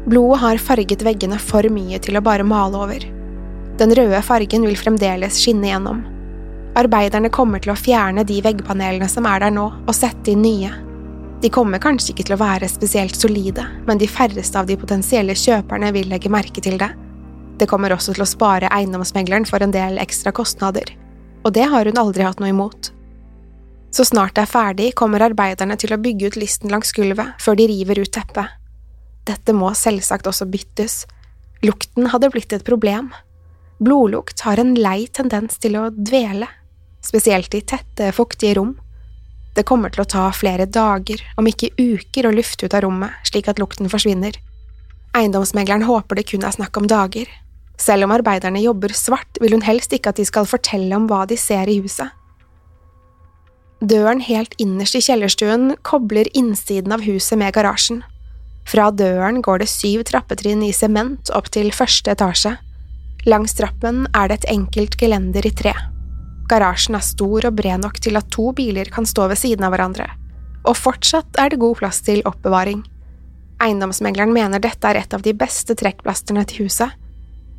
Blodet 0.08 0.40
har 0.44 0.62
farget 0.64 1.02
veggene 1.04 1.40
for 1.40 1.64
mye 1.72 2.00
til 2.00 2.16
å 2.16 2.24
bare 2.24 2.44
male 2.44 2.84
over. 2.84 3.04
Den 3.80 3.92
røde 3.96 4.20
fargen 4.24 4.64
vil 4.68 4.76
fremdeles 4.80 5.40
skinne 5.40 5.72
gjennom. 5.72 6.04
Arbeiderne 6.80 7.32
kommer 7.32 7.60
til 7.64 7.72
å 7.72 7.80
fjerne 7.80 8.24
de 8.28 8.38
veggpanelene 8.44 9.08
som 9.08 9.28
er 9.28 9.40
der 9.44 9.52
nå, 9.56 9.66
og 9.84 9.96
sette 9.96 10.32
inn 10.32 10.44
nye. 10.44 10.72
De 11.40 11.48
kommer 11.48 11.80
kanskje 11.80 12.12
ikke 12.12 12.26
til 12.28 12.36
å 12.36 12.42
være 12.42 12.68
spesielt 12.68 13.16
solide, 13.16 13.64
men 13.88 14.00
de 14.00 14.08
færreste 14.10 14.60
av 14.60 14.66
de 14.68 14.76
potensielle 14.76 15.32
kjøperne 15.32 15.88
vil 15.96 16.10
legge 16.12 16.32
merke 16.32 16.60
til 16.60 16.76
det. 16.80 16.90
Det 17.60 17.68
kommer 17.68 17.94
også 17.94 18.12
til 18.16 18.24
å 18.24 18.28
spare 18.28 18.68
eiendomsmegleren 18.72 19.46
for 19.48 19.64
en 19.64 19.72
del 19.72 19.96
ekstra 20.02 20.34
kostnader, 20.36 20.92
og 21.40 21.54
det 21.56 21.64
har 21.72 21.88
hun 21.88 22.00
aldri 22.00 22.26
hatt 22.26 22.42
noe 22.44 22.52
imot. 22.52 22.90
Så 23.90 24.04
snart 24.06 24.36
det 24.36 24.44
er 24.44 24.52
ferdig, 24.52 24.90
kommer 25.00 25.24
arbeiderne 25.24 25.78
til 25.80 25.94
å 25.96 26.00
bygge 26.00 26.30
ut 26.30 26.38
listen 26.38 26.70
langs 26.70 26.92
gulvet 26.94 27.40
før 27.42 27.56
de 27.58 27.66
river 27.72 28.02
ut 28.04 28.12
teppet. 28.14 28.52
Dette 29.28 29.54
må 29.56 29.72
selvsagt 29.76 30.28
også 30.28 30.46
byttes. 30.50 31.02
Lukten 31.64 32.08
hadde 32.12 32.30
blitt 32.32 32.52
et 32.52 32.66
problem. 32.66 33.10
Blodlukt 33.80 34.44
har 34.44 34.60
en 34.60 34.74
lei 34.76 35.08
tendens 35.08 35.56
til 35.60 35.78
å 35.80 35.88
dvele, 35.90 36.48
spesielt 37.04 37.54
i 37.56 37.64
tette, 37.64 38.12
fuktige 38.12 38.58
rom. 38.60 38.76
Det 39.56 39.66
kommer 39.66 39.90
til 39.90 40.04
å 40.04 40.08
ta 40.08 40.28
flere 40.34 40.68
dager, 40.70 41.22
om 41.40 41.48
ikke 41.50 41.72
uker, 41.78 42.28
å 42.28 42.34
lufte 42.34 42.66
ut 42.66 42.76
av 42.76 42.84
rommet 42.86 43.16
slik 43.26 43.50
at 43.50 43.58
lukten 43.58 43.90
forsvinner. 43.90 44.36
Eiendomsmegleren 45.16 45.88
håper 45.88 46.20
det 46.20 46.28
kun 46.30 46.46
er 46.46 46.54
snakk 46.54 46.78
om 46.78 46.86
dager. 46.90 47.26
Selv 47.80 48.06
om 48.06 48.14
arbeiderne 48.14 48.62
jobber 48.62 48.94
svart, 48.94 49.40
vil 49.42 49.56
hun 49.56 49.66
helst 49.66 49.92
ikke 49.96 50.12
at 50.12 50.20
de 50.20 50.26
skal 50.28 50.46
fortelle 50.46 50.94
om 50.94 51.08
hva 51.10 51.24
de 51.26 51.38
ser 51.40 51.70
i 51.70 51.80
huset. 51.82 52.14
Døren 53.80 54.20
helt 54.20 54.52
innerst 54.60 54.98
i 54.98 55.00
kjellerstuen 55.00 55.72
kobler 55.88 56.28
innsiden 56.36 56.92
av 56.92 57.02
huset 57.06 57.40
med 57.40 57.54
garasjen. 57.56 58.02
Fra 58.68 58.90
døren 58.92 59.40
går 59.42 59.62
det 59.62 59.70
syv 59.72 60.04
trappetrinn 60.10 60.62
i 60.62 60.74
sement 60.76 61.32
opp 61.34 61.48
til 61.54 61.72
første 61.72 62.12
etasje. 62.12 62.58
Langs 63.26 63.56
trappen 63.56 64.04
er 64.14 64.28
det 64.28 64.42
et 64.42 64.50
enkelt 64.52 65.00
gelender 65.00 65.48
i 65.48 65.54
tre. 65.56 65.72
Garasjen 66.50 66.96
er 66.98 67.04
stor 67.06 67.46
og 67.46 67.58
bred 67.58 67.84
nok 67.84 68.00
til 68.02 68.18
at 68.18 68.30
to 68.34 68.50
biler 68.56 68.90
kan 68.90 69.06
stå 69.06 69.28
ved 69.30 69.38
siden 69.38 69.66
av 69.66 69.74
hverandre, 69.74 70.08
og 70.66 70.78
fortsatt 70.78 71.38
er 71.38 71.52
det 71.52 71.60
god 71.62 71.78
plass 71.78 72.00
til 72.06 72.24
oppbevaring. 72.26 72.82
Eiendomsmegleren 73.62 74.32
mener 74.34 74.62
dette 74.62 74.88
er 74.88 74.98
et 75.02 75.14
av 75.14 75.22
de 75.22 75.34
beste 75.36 75.76
trekkplasterne 75.76 76.46
til 76.48 76.66
huset. 76.66 76.96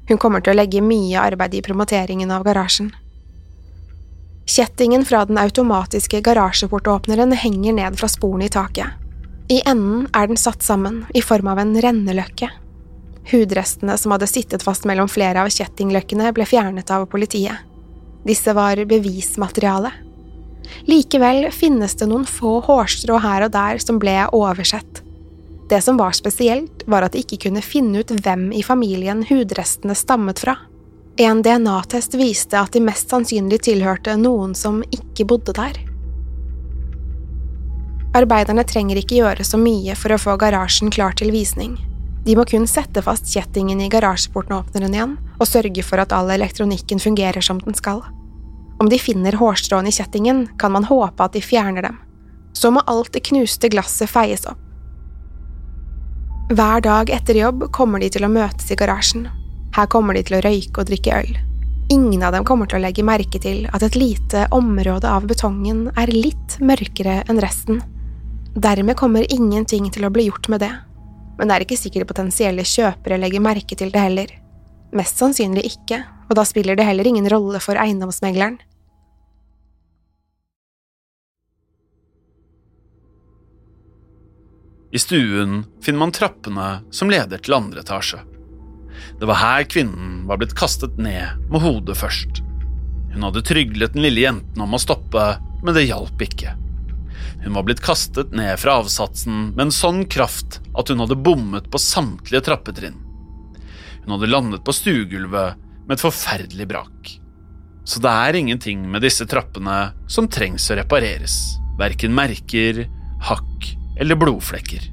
Hun 0.09 0.19
kommer 0.19 0.43
til 0.43 0.55
å 0.55 0.57
legge 0.57 0.81
mye 0.83 1.21
arbeid 1.21 1.55
i 1.55 1.63
promoteringen 1.63 2.33
av 2.33 2.43
garasjen. 2.43 2.89
Kjettingen 4.49 5.05
fra 5.05 5.23
den 5.29 5.37
automatiske 5.39 6.19
garasjeportåpneren 6.25 7.31
henger 7.37 7.77
ned 7.77 7.99
fra 8.01 8.09
sporene 8.11 8.49
i 8.49 8.51
taket. 8.51 8.97
I 9.51 9.61
enden 9.67 10.07
er 10.15 10.27
den 10.27 10.39
satt 10.39 10.65
sammen 10.65 11.05
i 11.13 11.21
form 11.23 11.47
av 11.51 11.61
en 11.61 11.75
renneløkke. 11.85 12.49
Hudrestene 13.31 13.95
som 14.01 14.11
hadde 14.15 14.27
sittet 14.27 14.63
fast 14.65 14.87
mellom 14.89 15.07
flere 15.11 15.43
av 15.43 15.51
kjettingløkkene, 15.53 16.31
ble 16.35 16.47
fjernet 16.49 16.91
av 16.91 17.05
politiet. 17.11 17.70
Disse 18.27 18.53
var 18.53 18.79
bevismateriale. 18.85 19.91
Likevel 20.87 21.47
finnes 21.51 21.95
det 21.97 22.07
noen 22.09 22.25
få 22.29 22.59
hårstrå 22.65 23.19
her 23.21 23.47
og 23.47 23.53
der 23.55 23.81
som 23.81 23.99
ble 24.01 24.17
oversett. 24.35 25.01
Det 25.71 25.81
som 25.81 25.97
var 25.97 26.11
spesielt, 26.11 26.83
var 26.85 27.05
at 27.05 27.15
de 27.15 27.21
ikke 27.23 27.45
kunne 27.47 27.63
finne 27.63 28.03
ut 28.03 28.11
hvem 28.11 28.49
i 28.51 28.63
familien 28.63 29.23
hudrestene 29.29 29.95
stammet 29.95 30.41
fra. 30.43 30.57
En 31.21 31.41
DNA-test 31.43 32.15
viste 32.19 32.59
at 32.59 32.73
de 32.75 32.81
mest 32.83 33.11
sannsynlig 33.11 33.61
tilhørte 33.67 34.17
noen 34.19 34.55
som 34.57 34.81
ikke 34.91 35.27
bodde 35.27 35.55
der. 35.55 35.79
Arbeiderne 38.17 38.65
trenger 38.67 38.99
ikke 38.99 39.21
gjøre 39.21 39.45
så 39.47 39.59
mye 39.59 39.95
for 39.95 40.11
å 40.11 40.19
få 40.19 40.35
garasjen 40.39 40.91
klar 40.91 41.15
til 41.15 41.31
visning. 41.31 41.77
De 42.25 42.35
må 42.37 42.45
kun 42.45 42.67
sette 42.69 43.01
fast 43.01 43.31
kjettingen 43.33 43.81
i 43.81 43.89
garasjeporten-åpneren 43.89 44.93
igjen 44.93 45.13
og 45.39 45.49
sørge 45.49 45.83
for 45.85 46.01
at 46.03 46.13
all 46.13 46.29
elektronikken 46.29 47.01
fungerer 47.01 47.41
som 47.41 47.61
den 47.63 47.77
skal. 47.77 48.03
Om 48.81 48.89
de 48.89 48.99
finner 49.01 49.37
hårstråene 49.37 49.89
i 49.89 49.95
kjettingen, 49.95 50.45
kan 50.61 50.73
man 50.73 50.85
håpe 50.89 51.25
at 51.25 51.33
de 51.33 51.41
fjerner 51.41 51.85
dem. 51.85 51.97
Så 52.53 52.69
må 52.73 52.83
alt 52.89 53.13
det 53.15 53.23
knuste 53.29 53.69
glasset 53.73 54.09
feies 54.09 54.45
opp. 54.49 54.59
Hver 56.51 56.83
dag 56.83 57.09
etter 57.13 57.37
jobb 57.39 57.69
kommer 57.73 58.01
de 58.03 58.09
til 58.11 58.25
å 58.27 58.29
møtes 58.29 58.69
i 58.73 58.77
garasjen. 58.77 59.29
Her 59.77 59.87
kommer 59.87 60.17
de 60.17 60.25
til 60.27 60.37
å 60.37 60.43
røyke 60.43 60.81
og 60.83 60.89
drikke 60.89 61.21
øl. 61.21 61.31
Ingen 61.93 62.25
av 62.27 62.35
dem 62.35 62.45
kommer 62.47 62.67
til 62.67 62.81
å 62.81 62.83
legge 62.83 63.05
merke 63.07 63.39
til 63.41 63.65
at 63.71 63.85
et 63.85 63.97
lite 63.97 64.45
område 64.51 65.07
av 65.09 65.25
betongen 65.29 65.87
er 65.97 66.11
litt 66.11 66.57
mørkere 66.59 67.21
enn 67.31 67.41
resten. 67.41 67.81
Dermed 68.53 68.99
kommer 68.99 69.25
ingenting 69.31 69.87
til 69.93 70.05
å 70.05 70.11
bli 70.13 70.27
gjort 70.27 70.51
med 70.51 70.65
det 70.65 70.73
men 71.41 71.49
det 71.49 71.55
er 71.55 71.63
ikke 71.65 71.79
sikkert 71.79 72.05
potensielle 72.11 72.61
kjøpere 72.61 73.17
legger 73.17 73.41
merke 73.41 73.73
til 73.73 73.89
det 73.89 73.97
heller. 73.97 74.29
Mest 74.93 75.17
sannsynlig 75.17 75.63
ikke, 75.71 75.97
og 76.29 76.37
da 76.37 76.43
spiller 76.45 76.77
det 76.77 76.85
heller 76.85 77.07
ingen 77.09 77.25
rolle 77.33 77.57
for 77.57 77.81
eiendomsmegleren. 77.81 78.59
I 84.93 85.01
stuen 85.01 85.63
finner 85.81 86.03
man 86.03 86.13
trappene 86.13 86.69
som 86.93 87.09
leder 87.09 87.41
til 87.41 87.57
andre 87.57 87.81
etasje. 87.81 88.21
Det 89.17 89.25
var 89.25 89.41
her 89.41 89.65
kvinnen 89.65 90.27
var 90.29 90.37
blitt 90.37 90.53
kastet 90.53 91.01
ned 91.01 91.41
med 91.49 91.65
hodet 91.65 91.97
først. 91.97 92.43
Hun 93.15 93.25
hadde 93.25 93.47
tryglet 93.49 93.97
den 93.97 94.05
lille 94.05 94.27
jenten 94.27 94.61
om 94.61 94.77
å 94.77 94.85
stoppe, 94.85 95.31
men 95.65 95.73
det 95.73 95.89
hjalp 95.89 96.21
ikke. 96.21 96.53
Hun 97.43 97.53
var 97.57 97.65
blitt 97.65 97.81
kastet 97.81 98.33
ned 98.37 98.59
fra 98.61 98.77
avsatsen 98.81 99.51
med 99.55 99.65
en 99.65 99.73
sånn 99.73 100.03
kraft 100.05 100.59
at 100.77 100.91
hun 100.91 101.01
hadde 101.01 101.17
bommet 101.17 101.71
på 101.73 101.81
samtlige 101.81 102.43
trappetrinn. 102.45 102.99
Hun 104.05 104.15
hadde 104.15 104.29
landet 104.29 104.63
på 104.65 104.75
stuegulvet 104.75 105.57
med 105.87 105.97
et 105.97 106.03
forferdelig 106.03 106.67
brak. 106.69 107.17
Så 107.83 108.01
det 108.01 108.11
er 108.13 108.37
ingenting 108.37 108.85
med 108.91 109.01
disse 109.01 109.25
trappene 109.29 109.91
som 110.09 110.29
trengs 110.29 110.69
å 110.69 110.77
repareres. 110.77 111.37
Verken 111.81 112.13
merker, 112.13 112.85
hakk 113.25 113.71
eller 113.99 114.19
blodflekker. 114.21 114.85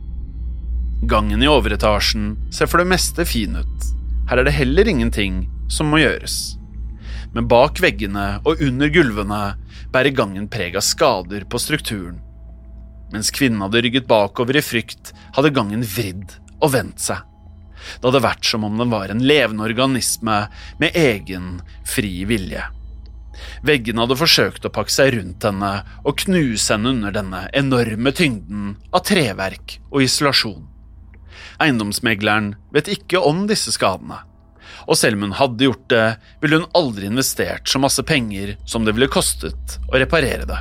Gangen 1.09 1.43
i 1.45 1.51
overetasjen 1.51 2.33
ser 2.53 2.67
for 2.67 2.81
det 2.81 2.89
meste 2.91 3.27
fin 3.29 3.61
ut. 3.61 3.91
Her 4.29 4.41
er 4.41 4.49
det 4.49 4.57
heller 4.57 4.89
ingenting 4.89 5.45
som 5.71 5.93
må 5.93 6.01
gjøres. 6.01 6.57
Men 7.37 7.49
bak 7.49 7.81
veggene 7.81 8.41
og 8.49 8.63
under 8.65 8.91
gulvene 8.93 9.43
bærer 9.93 10.17
gangen 10.17 10.49
preg 10.51 10.77
av 10.77 10.85
skader 10.85 11.45
på 11.49 11.61
strukturen. 11.61 12.19
Mens 13.13 13.31
kvinnen 13.35 13.63
hadde 13.65 13.83
rygget 13.85 14.09
bakover 14.09 14.59
i 14.59 14.65
frykt, 14.65 15.15
hadde 15.37 15.55
gangen 15.57 15.85
vridd 15.87 16.37
og 16.61 16.73
vendt 16.75 17.01
seg. 17.01 17.25
Det 17.99 18.05
hadde 18.05 18.25
vært 18.25 18.45
som 18.45 18.67
om 18.67 18.81
den 18.81 18.91
var 18.93 19.09
en 19.13 19.23
levende 19.25 19.65
organisme 19.65 20.41
med 20.83 20.97
egen, 20.99 21.61
fri 21.87 22.25
vilje. 22.29 22.65
Veggene 23.63 24.03
hadde 24.03 24.19
forsøkt 24.19 24.67
å 24.67 24.73
pakke 24.75 24.93
seg 24.93 25.13
rundt 25.15 25.47
henne 25.47 25.73
og 26.03 26.19
knuse 26.25 26.75
henne 26.75 26.93
under 26.97 27.15
denne 27.15 27.45
enorme 27.57 28.13
tyngden 28.13 28.73
av 28.91 29.05
treverk 29.07 29.79
og 29.93 30.03
isolasjon. 30.05 30.67
Eiendomsmegleren 31.63 32.53
vet 32.75 32.91
ikke 32.91 33.23
om 33.23 33.47
disse 33.51 33.73
skadene, 33.75 34.21
og 34.87 34.99
selv 34.99 35.19
om 35.19 35.29
hun 35.29 35.39
hadde 35.39 35.69
gjort 35.69 35.87
det, 35.91 36.07
ville 36.43 36.61
hun 36.61 36.71
aldri 36.79 37.09
investert 37.09 37.71
så 37.71 37.81
masse 37.83 38.03
penger 38.07 38.57
som 38.67 38.87
det 38.87 38.95
ville 38.97 39.11
kostet 39.11 39.79
å 39.89 39.99
reparere 39.99 40.47
det. 40.49 40.59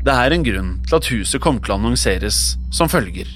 Det 0.00 0.12
er 0.16 0.32
en 0.32 0.44
grunn 0.44 0.68
til 0.88 0.96
at 0.96 1.08
huset 1.12 1.42
kom 1.44 1.58
til 1.60 1.74
å 1.74 1.76
annonseres 1.76 2.36
som 2.72 2.88
følger. 2.88 3.28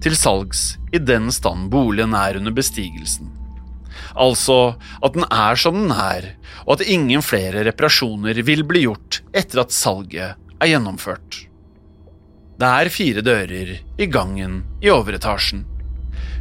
Til 0.00 0.14
salgs 0.14 0.76
i 0.94 1.00
den 1.02 1.32
stand 1.34 1.66
boligen 1.72 2.14
er 2.14 2.38
under 2.38 2.54
bestigelsen. 2.54 3.32
Altså 4.14 4.76
at 5.02 5.16
den 5.16 5.26
er 5.26 5.58
som 5.58 5.74
den 5.74 5.90
er, 5.90 6.28
og 6.62 6.76
at 6.76 6.86
ingen 6.86 7.24
flere 7.26 7.64
reparasjoner 7.66 8.38
vil 8.46 8.62
bli 8.68 8.84
gjort 8.86 9.18
etter 9.34 9.64
at 9.64 9.74
salget 9.74 10.38
er 10.62 10.70
gjennomført. 10.70 11.42
Det 12.60 12.70
er 12.70 12.92
fire 12.94 13.26
dører 13.26 13.74
i 13.80 14.06
gangen 14.06 14.60
i 14.84 14.92
overetasjen. 14.94 15.64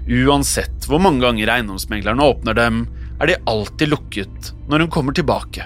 Uansett 0.09 0.85
hvor 0.85 1.01
mange 1.01 1.25
ganger 1.25 1.55
eiendomsmeglerne 1.55 2.29
åpner 2.35 2.57
dem, 2.57 2.85
er 3.19 3.33
de 3.33 3.41
alltid 3.49 3.95
lukket 3.95 4.53
når 4.69 4.85
hun 4.85 4.93
kommer 4.93 5.17
tilbake. 5.17 5.65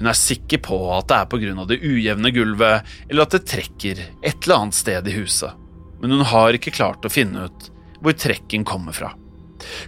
Hun 0.00 0.08
er 0.08 0.16
sikker 0.16 0.62
på 0.64 0.76
at 0.96 1.10
det 1.10 1.16
er 1.18 1.26
pga. 1.28 1.64
det 1.68 1.82
ujevne 1.84 2.30
gulvet, 2.32 2.86
eller 3.08 3.26
at 3.26 3.34
det 3.36 3.44
trekker 3.44 4.00
et 4.24 4.46
eller 4.46 4.56
annet 4.56 4.78
sted 4.78 5.08
i 5.08 5.16
huset, 5.18 5.52
men 6.00 6.16
hun 6.16 6.24
har 6.24 6.56
ikke 6.56 6.72
klart 6.72 7.04
å 7.04 7.12
finne 7.12 7.44
ut 7.50 7.68
hvor 8.00 8.16
trekken 8.16 8.64
kommer 8.64 8.96
fra. 8.96 9.12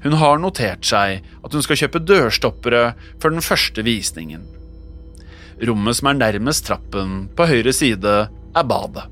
Hun 0.04 0.18
har 0.20 0.36
notert 0.36 0.84
seg 0.84 1.24
at 1.24 1.56
hun 1.56 1.64
skal 1.64 1.80
kjøpe 1.80 2.04
dørstoppere 2.04 2.84
for 3.22 3.32
den 3.32 3.40
første 3.40 3.80
visningen. 3.86 4.44
Rommet 5.64 5.96
som 5.96 6.10
er 6.12 6.20
nærmest 6.20 6.66
trappen 6.68 7.28
på 7.32 7.48
høyre 7.48 7.72
side, 7.72 8.16
er 8.28 8.68
badet. 8.68 9.08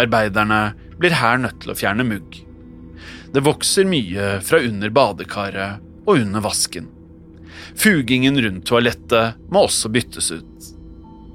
Arbeiderne 0.00 0.72
blir 0.96 1.20
her 1.20 1.36
nødt 1.42 1.60
til 1.60 1.74
å 1.74 1.76
fjerne 1.76 2.06
mugg. 2.08 2.40
Det 3.34 3.44
vokser 3.44 3.84
mye 3.84 4.38
fra 4.40 4.62
under 4.64 4.88
badekaret 4.88 5.84
og 6.08 6.14
under 6.16 6.48
vasken. 6.48 6.88
Fugingen 7.78 8.40
rundt 8.42 8.66
toalettet 8.66 9.38
må 9.54 9.62
også 9.68 9.90
byttes 9.94 10.32
ut. 10.34 10.70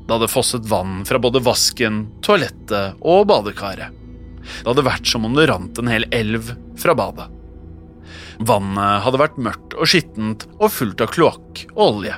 Det 0.04 0.12
hadde 0.12 0.28
fosset 0.28 0.66
vann 0.68 1.06
fra 1.08 1.20
både 1.24 1.40
vasken, 1.44 2.02
toalettet 2.26 3.00
og 3.00 3.30
badekaret. 3.30 3.96
Det 4.44 4.68
hadde 4.68 4.84
vært 4.84 5.08
som 5.08 5.24
om 5.24 5.38
det 5.38 5.48
rant 5.48 5.80
en 5.80 5.88
hel 5.88 6.04
elv 6.12 6.52
fra 6.80 6.96
badet. 7.00 7.30
Vannet 8.44 9.06
hadde 9.06 9.22
vært 9.22 9.40
mørkt 9.40 9.78
og 9.78 9.88
skittent 9.88 10.44
og 10.58 10.74
fullt 10.74 11.06
av 11.06 11.14
kloakk 11.14 11.64
og 11.78 11.84
olje. 11.86 12.18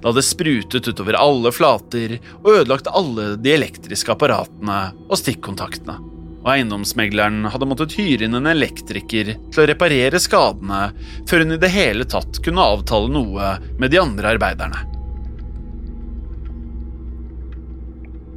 Det 0.00 0.08
hadde 0.08 0.26
sprutet 0.26 0.90
utover 0.90 1.18
alle 1.20 1.52
flater 1.54 2.16
og 2.40 2.50
ødelagt 2.56 2.90
alle 2.90 3.34
de 3.38 3.54
elektriske 3.54 4.10
apparatene 4.16 4.80
og 5.06 5.14
stikkontaktene. 5.20 6.13
Og 6.44 6.50
eiendomsmegleren 6.52 7.48
hadde 7.48 7.68
måttet 7.68 7.94
hyre 7.96 8.26
inn 8.26 8.36
en 8.36 8.50
elektriker 8.50 9.32
til 9.34 9.62
å 9.62 9.68
reparere 9.68 10.20
skadene 10.20 10.90
før 11.28 11.44
hun 11.44 11.56
i 11.56 11.60
det 11.60 11.70
hele 11.72 12.04
tatt 12.04 12.42
kunne 12.44 12.66
avtale 12.74 13.08
noe 13.12 13.54
med 13.80 13.94
de 13.94 14.00
andre 14.02 14.34
arbeiderne. 14.36 14.82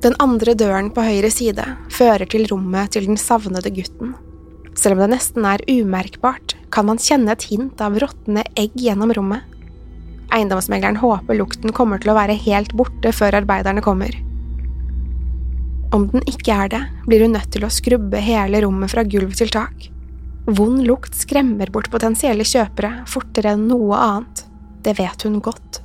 Den 0.06 0.16
andre 0.24 0.54
døren 0.54 0.92
på 0.94 1.04
høyre 1.04 1.30
side 1.34 1.66
fører 1.92 2.30
til 2.30 2.46
rommet 2.48 2.94
til 2.96 3.10
den 3.10 3.20
savnede 3.20 3.74
gutten. 3.76 4.14
Selv 4.78 4.96
om 4.96 5.02
det 5.04 5.16
nesten 5.16 5.46
er 5.50 5.64
umerkbart, 5.68 6.54
kan 6.72 6.86
man 6.88 7.02
kjenne 7.02 7.34
et 7.34 7.48
hint 7.50 7.82
av 7.82 7.98
råtne 8.00 8.46
egg 8.56 8.78
gjennom 8.78 9.12
rommet. 9.18 9.42
Eiendomsmegleren 10.32 11.00
håper 11.02 11.40
lukten 11.40 11.74
kommer 11.74 12.00
til 12.00 12.14
å 12.14 12.18
være 12.20 12.38
helt 12.46 12.76
borte 12.78 13.12
før 13.16 13.40
arbeiderne 13.42 13.84
kommer. 13.84 14.14
Om 15.91 16.10
den 16.12 16.25
ikke 16.27 16.51
er 16.51 16.72
det, 16.72 16.82
blir 17.08 17.24
hun 17.24 17.36
nødt 17.38 17.51
til 17.53 17.63
å 17.63 17.72
skrubbe 17.72 18.20
hele 18.20 18.60
rommet 18.65 18.91
fra 18.91 19.06
gulv 19.08 19.38
til 19.39 19.51
tak. 19.53 19.88
Vond 20.48 20.84
lukt 20.88 21.15
skremmer 21.15 21.72
bort 21.72 21.89
potensielle 21.91 22.46
kjøpere 22.48 23.03
fortere 23.08 23.56
enn 23.56 23.67
noe 23.70 24.00
annet. 24.00 24.44
Det 24.84 24.94
vet 25.00 25.27
hun 25.27 25.39
godt. 25.44 25.82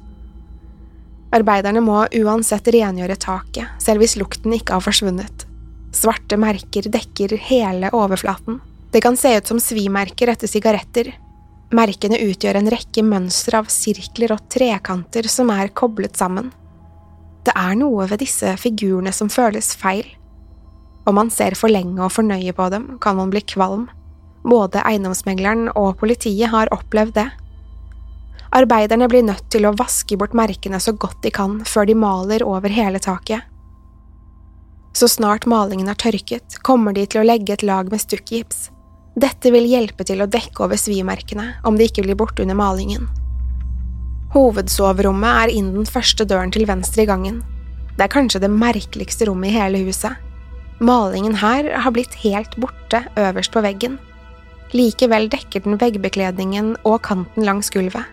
Arbeiderne 1.33 1.81
må 1.81 2.03
uansett 2.19 2.69
rengjøre 2.75 3.17
taket, 3.17 3.79
selv 3.83 4.03
hvis 4.03 4.19
lukten 4.21 4.53
ikke 4.55 4.77
har 4.77 4.85
forsvunnet. 4.85 5.47
Svarte 5.95 6.39
merker 6.41 6.89
dekker 6.93 7.37
hele 7.49 7.91
overflaten. 7.97 8.61
Det 8.93 9.01
kan 9.01 9.17
se 9.17 9.33
ut 9.39 9.49
som 9.49 9.61
svimerker 9.61 10.29
etter 10.33 10.51
sigaretter. 10.51 11.13
Merkene 11.73 12.19
utgjør 12.21 12.59
en 12.61 12.71
rekke 12.75 13.05
mønstre 13.07 13.63
av 13.63 13.71
sirkler 13.73 14.35
og 14.35 14.45
trekanter 14.53 15.31
som 15.31 15.51
er 15.55 15.73
koblet 15.73 16.19
sammen. 16.21 16.51
Det 17.43 17.55
er 17.59 17.75
noe 17.79 18.07
ved 18.11 18.23
disse 18.23 18.55
figurene 18.61 19.13
som 19.15 19.31
føles 19.33 19.73
feil. 19.79 20.07
Om 21.07 21.19
man 21.19 21.31
ser 21.35 21.57
for 21.59 21.73
lenge 21.73 21.99
og 21.99 22.13
for 22.15 22.27
nøye 22.27 22.55
på 22.55 22.69
dem, 22.71 22.97
kan 23.03 23.19
man 23.19 23.33
bli 23.33 23.43
kvalm. 23.43 23.89
Både 24.47 24.83
eiendomsmegleren 24.87 25.71
og 25.79 25.97
politiet 26.03 26.53
har 26.53 26.71
opplevd 26.75 27.17
det. 27.19 27.29
Arbeiderne 28.53 29.09
blir 29.09 29.25
nødt 29.27 29.49
til 29.51 29.67
å 29.67 29.75
vaske 29.75 30.19
bort 30.21 30.35
merkene 30.37 30.79
så 30.83 30.93
godt 30.93 31.23
de 31.25 31.33
kan 31.35 31.63
før 31.67 31.89
de 31.89 31.97
maler 31.97 32.45
over 32.47 32.71
hele 32.71 33.01
taket. 33.03 33.49
Så 34.93 35.09
snart 35.09 35.47
malingen 35.49 35.89
er 35.89 35.97
tørket, 35.97 36.59
kommer 36.63 36.93
de 36.93 37.07
til 37.09 37.23
å 37.23 37.27
legge 37.27 37.55
et 37.55 37.65
lag 37.65 37.89
med 37.91 38.03
stukkgips. 38.03 38.69
Dette 39.17 39.51
vil 39.53 39.67
hjelpe 39.69 40.05
til 40.09 40.21
å 40.23 40.29
dekke 40.29 40.67
over 40.67 40.81
svimerkene 40.81 41.49
om 41.69 41.79
de 41.81 41.89
ikke 41.89 42.05
blir 42.05 42.19
borte 42.19 42.45
under 42.45 42.59
malingen. 42.59 43.09
Hovedsoverommet 44.33 45.43
er 45.45 45.53
inn 45.53 45.75
den 45.75 45.89
første 45.89 46.25
døren 46.25 46.53
til 46.55 46.65
venstre 46.69 47.05
i 47.05 47.09
gangen. 47.09 47.43
Det 47.99 48.07
er 48.07 48.13
kanskje 48.15 48.41
det 48.41 48.49
merkeligste 48.53 49.29
rommet 49.29 49.53
i 49.53 49.59
hele 49.59 49.83
huset. 49.85 50.17
Malingen 50.81 51.37
her 51.43 51.69
har 51.85 51.93
blitt 51.93 52.17
helt 52.23 52.57
borte 52.57 53.03
øverst 53.21 53.53
på 53.53 53.63
veggen. 53.63 53.99
Likevel 54.73 55.29
dekker 55.29 55.67
den 55.67 55.77
veggbekledningen 55.77 56.73
og 56.89 57.03
kanten 57.05 57.45
langs 57.45 57.69
gulvet. 57.71 58.09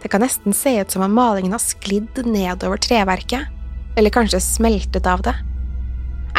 Det 0.00 0.08
kan 0.08 0.24
nesten 0.24 0.56
se 0.56 0.78
ut 0.80 0.90
som 0.90 1.04
om 1.04 1.12
malingen 1.12 1.52
har 1.52 1.60
sklidd 1.60 2.22
nedover 2.24 2.80
treverket, 2.80 3.52
eller 4.00 4.14
kanskje 4.14 4.40
smeltet 4.40 5.04
av 5.04 5.20
det. 5.28 5.36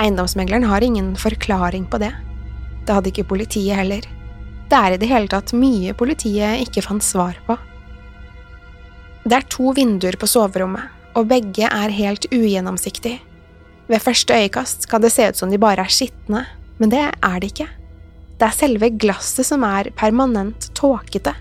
Eiendomsmegleren 0.02 0.66
har 0.66 0.82
ingen 0.82 1.14
forklaring 1.16 1.86
på 1.86 2.02
det. 2.02 2.10
Det 2.88 2.96
hadde 2.96 3.14
ikke 3.14 3.30
politiet 3.36 3.78
heller. 3.78 4.08
Det 4.72 4.78
er 4.80 4.96
i 4.96 4.98
det 4.98 5.12
hele 5.12 5.30
tatt 5.30 5.54
mye 5.54 5.94
politiet 5.94 6.66
ikke 6.66 6.82
fant 6.88 7.06
svar 7.06 7.38
på. 7.46 7.60
Det 9.22 9.38
er 9.38 9.50
to 9.54 9.74
vinduer 9.78 10.18
på 10.18 10.30
soverommet, 10.30 10.88
og 11.14 11.28
begge 11.30 11.68
er 11.68 11.94
helt 11.94 12.26
ugjennomsiktige. 12.34 13.20
Ved 13.92 14.02
første 14.02 14.34
øyekast 14.34 14.88
kan 14.90 15.04
det 15.04 15.12
se 15.14 15.28
ut 15.30 15.38
som 15.38 15.52
de 15.52 15.60
bare 15.62 15.84
er 15.86 15.94
skitne, 15.94 16.46
men 16.80 16.90
det 16.90 17.04
er 17.12 17.40
de 17.42 17.50
ikke. 17.52 17.68
Det 18.40 18.48
er 18.48 18.58
selve 18.58 18.90
glasset 18.98 19.46
som 19.46 19.62
er 19.68 19.92
permanent 19.94 20.72
tåkete. 20.74 21.36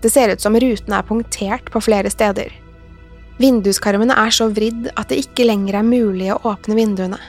Det 0.00 0.10
ser 0.10 0.32
ut 0.32 0.40
som 0.40 0.56
rutene 0.56 0.96
er 0.98 1.06
punktert 1.06 1.68
på 1.74 1.82
flere 1.84 2.10
steder. 2.10 2.48
Vinduskarmene 3.42 4.16
er 4.16 4.32
så 4.32 4.48
vridd 4.54 4.88
at 4.96 5.10
det 5.10 5.20
ikke 5.26 5.44
lenger 5.48 5.80
er 5.80 5.86
mulig 5.86 6.30
å 6.32 6.40
åpne 6.48 6.78
vinduene. 6.78 7.20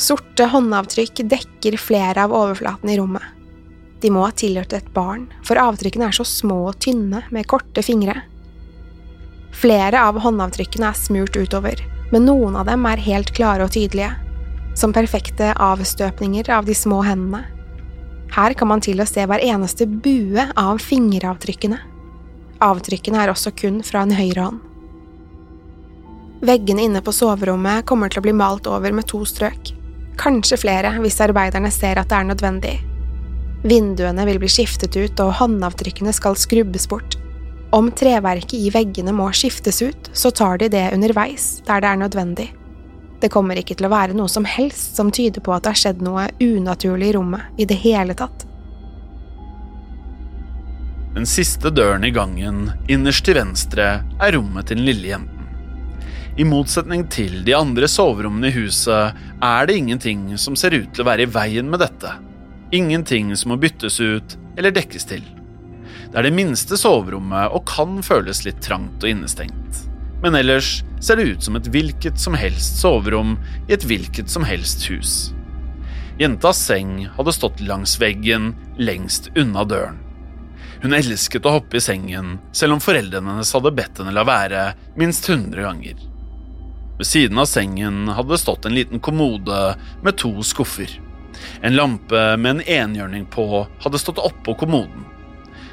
Sorte 0.00 0.48
håndavtrykk 0.50 1.22
dekker 1.28 1.76
flere 1.78 2.24
av 2.24 2.34
overflatene 2.34 2.96
i 2.96 2.98
rommet. 2.98 3.22
De 4.00 4.10
må 4.10 4.24
ha 4.24 4.32
tilhørt 4.32 4.72
et 4.72 4.92
barn, 4.96 5.26
for 5.44 5.60
avtrykkene 5.60 6.08
er 6.08 6.16
så 6.16 6.24
små 6.24 6.62
og 6.70 6.78
tynne 6.80 7.22
med 7.30 7.48
korte 7.50 7.84
fingre. 7.84 8.16
Flere 9.56 10.02
av 10.06 10.18
håndavtrykkene 10.22 10.90
er 10.90 10.98
smurt 10.98 11.36
utover, 11.36 11.80
men 12.12 12.26
noen 12.26 12.56
av 12.58 12.68
dem 12.70 12.86
er 12.86 13.02
helt 13.02 13.32
klare 13.36 13.66
og 13.66 13.74
tydelige, 13.74 14.12
som 14.78 14.94
perfekte 14.94 15.52
avstøpninger 15.58 16.50
av 16.54 16.68
de 16.68 16.76
små 16.76 17.02
hendene. 17.06 17.44
Her 18.30 18.54
kan 18.54 18.70
man 18.70 18.82
til 18.84 19.02
og 19.02 19.08
se 19.10 19.24
hver 19.26 19.42
eneste 19.42 19.88
bue 19.90 20.44
av 20.58 20.78
fingeravtrykkene. 20.82 21.80
Avtrykkene 22.62 23.24
er 23.24 23.32
også 23.32 23.50
kun 23.56 23.80
fra 23.86 24.04
en 24.06 24.14
høyre 24.14 24.46
hånd. 24.46 24.60
Veggene 26.46 26.86
inne 26.86 27.02
på 27.04 27.12
soverommet 27.12 27.84
kommer 27.88 28.08
til 28.08 28.22
å 28.22 28.24
bli 28.24 28.32
malt 28.36 28.68
over 28.70 28.94
med 28.96 29.08
to 29.10 29.20
strøk, 29.28 29.74
kanskje 30.20 30.60
flere 30.62 30.94
hvis 31.02 31.20
arbeiderne 31.20 31.72
ser 31.74 32.00
at 32.00 32.08
det 32.08 32.16
er 32.16 32.30
nødvendig. 32.30 32.76
Vinduene 33.60 34.24
vil 34.24 34.38
bli 34.40 34.48
skiftet 34.48 34.96
ut 34.96 35.20
og 35.20 35.34
håndavtrykkene 35.36 36.14
skal 36.16 36.38
skrubbes 36.40 36.88
bort. 36.88 37.19
Om 37.70 37.92
treverket 37.94 38.58
i 38.58 38.70
veggene 38.74 39.12
må 39.14 39.28
skiftes 39.30 39.78
ut, 39.82 40.10
så 40.12 40.32
tar 40.34 40.58
de 40.58 40.66
det 40.72 40.88
underveis 40.94 41.60
der 41.68 41.82
det 41.82 41.92
er 41.92 42.00
nødvendig. 42.00 42.48
Det 43.22 43.30
kommer 43.30 43.58
ikke 43.60 43.76
til 43.78 43.86
å 43.86 43.92
være 43.92 44.16
noe 44.16 44.30
som 44.32 44.46
helst 44.48 44.96
som 44.98 45.12
tyder 45.14 45.44
på 45.44 45.54
at 45.54 45.62
det 45.62 45.74
har 45.74 45.82
skjedd 45.82 46.02
noe 46.02 46.26
unaturlig 46.42 47.12
i 47.12 47.14
rommet 47.18 47.60
i 47.60 47.68
det 47.70 47.78
hele 47.84 48.16
tatt. 48.18 48.46
Den 51.14 51.26
siste 51.26 51.70
døren 51.74 52.06
i 52.06 52.12
gangen, 52.14 52.70
innerst 52.90 53.26
til 53.26 53.38
venstre, 53.38 53.86
er 54.18 54.34
rommet 54.34 54.70
til 54.70 54.80
den 54.80 54.88
lille 54.88 55.12
jenten. 55.12 55.46
I 56.38 56.46
motsetning 56.46 57.04
til 57.10 57.42
de 57.46 57.54
andre 57.54 57.86
soverommene 57.90 58.50
i 58.50 58.54
huset 58.54 59.18
er 59.44 59.66
det 59.66 59.76
ingenting 59.76 60.30
som 60.38 60.56
ser 60.58 60.74
ut 60.78 60.90
til 60.94 61.04
å 61.04 61.10
være 61.10 61.26
i 61.26 61.30
veien 61.30 61.70
med 61.70 61.82
dette. 61.82 62.14
Ingenting 62.74 63.34
som 63.36 63.52
må 63.52 63.58
byttes 63.62 63.98
ut 64.00 64.38
eller 64.56 64.74
dekkes 64.74 65.06
til. 65.10 65.26
Det 66.10 66.18
er 66.18 66.26
det 66.26 66.34
minste 66.34 66.74
soverommet 66.74 67.52
og 67.54 67.68
kan 67.70 68.00
føles 68.02 68.42
litt 68.42 68.58
trangt 68.64 69.04
og 69.04 69.12
innestengt. 69.12 69.84
Men 70.20 70.34
ellers 70.36 70.80
ser 71.00 71.16
det 71.16 71.28
ut 71.30 71.44
som 71.46 71.56
et 71.56 71.68
hvilket 71.70 72.18
som 72.20 72.34
helst 72.36 72.80
soverom 72.82 73.36
i 73.68 73.76
et 73.76 73.86
hvilket 73.86 74.28
som 74.32 74.44
helst 74.44 74.88
hus. 74.90 75.30
Jentas 76.20 76.58
seng 76.66 77.06
hadde 77.14 77.32
stått 77.32 77.62
langs 77.64 77.94
veggen 78.02 78.52
lengst 78.76 79.30
unna 79.38 79.62
døren. 79.64 80.02
Hun 80.82 80.96
elsket 80.96 81.46
å 81.46 81.54
hoppe 81.58 81.78
i 81.78 81.84
sengen, 81.84 82.38
selv 82.52 82.76
om 82.76 82.82
foreldrene 82.82 83.36
hennes 83.36 83.52
hadde 83.54 83.72
bedt 83.76 84.00
henne 84.00 84.14
la 84.16 84.24
være 84.26 84.64
minst 85.00 85.28
100 85.28 85.62
ganger. 85.62 86.02
Ved 86.98 87.08
siden 87.08 87.40
av 87.40 87.48
sengen 87.48 88.10
hadde 88.12 88.34
det 88.34 88.40
stått 88.42 88.66
en 88.68 88.76
liten 88.76 89.00
kommode 89.00 89.60
med 90.02 90.18
to 90.20 90.32
skuffer. 90.44 90.90
En 91.62 91.76
lampe 91.76 92.24
med 92.36 92.50
en 92.50 92.66
enhjørning 92.66 93.28
på 93.32 93.46
hadde 93.84 94.02
stått 94.02 94.20
oppå 94.20 94.56
kommoden. 94.60 95.06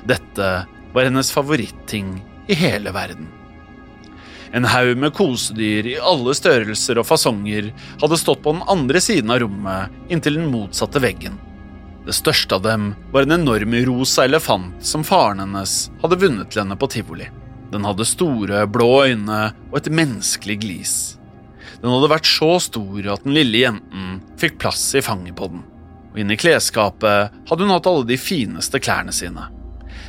Dette 0.07 0.51
var 0.93 1.07
hennes 1.07 1.31
favoritting 1.31 2.15
i 2.47 2.55
hele 2.55 2.93
verden. 2.95 3.27
En 4.51 4.65
haug 4.65 4.97
med 4.97 5.13
kosedyr 5.13 5.89
i 5.91 5.97
alle 5.99 6.31
størrelser 6.37 7.01
og 7.01 7.09
fasonger 7.09 7.73
hadde 8.01 8.19
stått 8.19 8.45
på 8.45 8.53
den 8.55 8.63
andre 8.71 9.01
siden 9.03 9.33
av 9.33 9.41
rommet 9.43 10.13
inntil 10.13 10.39
den 10.39 10.47
motsatte 10.53 11.01
veggen. 11.03 11.35
Det 12.07 12.15
største 12.15 12.55
av 12.55 12.63
dem 12.63 12.93
var 13.11 13.25
en 13.25 13.35
enorm 13.35 13.75
rosa 13.89 14.23
elefant 14.23 14.79
som 14.79 15.03
faren 15.03 15.43
hennes 15.43 15.75
hadde 15.99 16.19
vunnet 16.21 16.53
til 16.53 16.63
henne 16.63 16.79
på 16.79 16.87
tivoli. 16.93 17.27
Den 17.73 17.83
hadde 17.83 18.07
store, 18.07 18.63
blå 18.71 18.91
øyne 19.09 19.41
og 19.73 19.75
et 19.81 19.91
menneskelig 19.91 20.55
glis. 20.63 20.95
Den 21.81 21.91
hadde 21.91 22.13
vært 22.13 22.29
så 22.29 22.53
stor 22.63 23.11
at 23.11 23.27
den 23.27 23.35
lille 23.35 23.65
jenten 23.65 24.21
fikk 24.39 24.55
plass 24.63 24.87
i 24.95 25.03
fanget 25.03 25.35
på 25.35 25.51
den. 25.51 25.65
Og 26.13 26.23
inni 26.23 26.39
klesskapet 26.39 27.35
hadde 27.49 27.67
hun 27.67 27.75
hatt 27.75 27.91
alle 27.91 28.07
de 28.07 28.15
fineste 28.17 28.79
klærne 28.79 29.11
sine. 29.11 29.49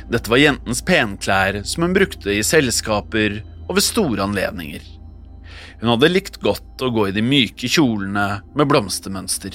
Dette 0.09 0.29
var 0.29 0.41
jentens 0.41 0.81
penklær 0.81 1.61
som 1.63 1.83
hun 1.85 1.93
brukte 1.93 2.33
i 2.33 2.43
selskaper 2.45 3.43
og 3.67 3.75
ved 3.77 3.85
store 3.85 4.23
anledninger. 4.25 4.81
Hun 5.81 5.91
hadde 5.93 6.09
likt 6.09 6.39
godt 6.41 6.81
å 6.81 6.89
gå 6.91 7.07
i 7.07 7.13
de 7.13 7.21
myke 7.21 7.69
kjolene 7.69 8.41
med 8.57 8.69
blomstermønster. 8.71 9.53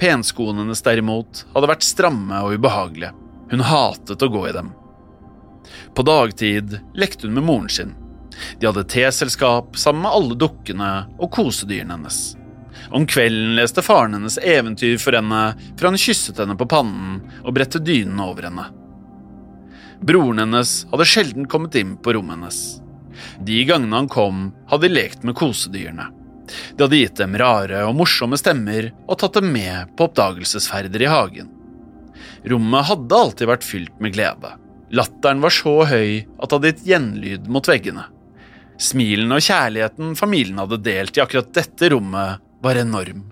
Penskoene 0.00 0.64
hennes 0.64 0.82
derimot 0.84 1.44
hadde 1.54 1.70
vært 1.70 1.86
stramme 1.86 2.42
og 2.44 2.58
ubehagelige. 2.58 3.14
Hun 3.50 3.62
hatet 3.66 4.26
å 4.26 4.30
gå 4.34 4.42
i 4.48 4.56
dem. 4.58 4.72
På 5.94 6.02
dagtid 6.02 6.76
lekte 6.98 7.28
hun 7.28 7.38
med 7.38 7.46
moren 7.46 7.70
sin. 7.70 7.94
De 8.58 8.66
hadde 8.66 8.88
teselskap 8.90 9.78
sammen 9.78 10.02
med 10.02 10.10
alle 10.18 10.38
dukkene 10.38 10.90
og 11.18 11.30
kosedyrene 11.38 11.94
hennes. 11.94 12.20
Om 12.90 13.06
kvelden 13.06 13.54
leste 13.54 13.86
faren 13.86 14.18
hennes 14.18 14.38
eventyr 14.42 14.98
for 14.98 15.14
henne 15.14 15.46
for 15.76 15.90
han 15.90 16.00
kysset 16.00 16.42
henne 16.42 16.58
på 16.58 16.68
pannen 16.70 17.20
og 17.44 17.54
bredte 17.54 17.82
dynene 17.82 18.26
over 18.26 18.50
henne. 18.50 18.68
Broren 20.00 20.38
hennes 20.38 20.86
hadde 20.90 21.04
sjelden 21.04 21.48
kommet 21.48 21.74
inn 21.76 21.96
på 22.00 22.14
rommet 22.16 22.38
hennes. 22.38 22.60
De 23.44 23.64
gangene 23.68 23.96
han 23.96 24.08
kom, 24.08 24.50
hadde 24.70 24.88
de 24.88 24.94
lekt 24.94 25.24
med 25.28 25.36
kosedyrene. 25.36 26.06
De 26.76 26.82
hadde 26.82 26.98
gitt 27.02 27.20
dem 27.20 27.36
rare 27.38 27.82
og 27.86 27.98
morsomme 27.98 28.38
stemmer 28.40 28.90
og 29.06 29.18
tatt 29.20 29.36
dem 29.36 29.50
med 29.52 29.92
på 29.96 30.08
oppdagelsesferder 30.08 31.04
i 31.04 31.10
hagen. 31.10 31.50
Rommet 32.48 32.88
hadde 32.88 33.18
alltid 33.18 33.50
vært 33.50 33.66
fylt 33.66 34.00
med 34.00 34.14
glede. 34.16 34.54
Latteren 34.90 35.42
var 35.44 35.52
så 35.54 35.74
høy 35.86 36.24
at 36.24 36.48
det 36.48 36.56
hadde 36.56 36.72
gitt 36.72 36.88
gjenlyd 36.88 37.52
mot 37.52 37.68
veggene. 37.68 38.06
Smilene 38.80 39.36
og 39.36 39.44
kjærligheten 39.44 40.16
familien 40.16 40.58
hadde 40.62 40.80
delt 40.82 41.18
i 41.18 41.22
akkurat 41.22 41.52
dette 41.54 41.92
rommet, 41.92 42.40
var 42.60 42.76
enorm. 42.76 43.22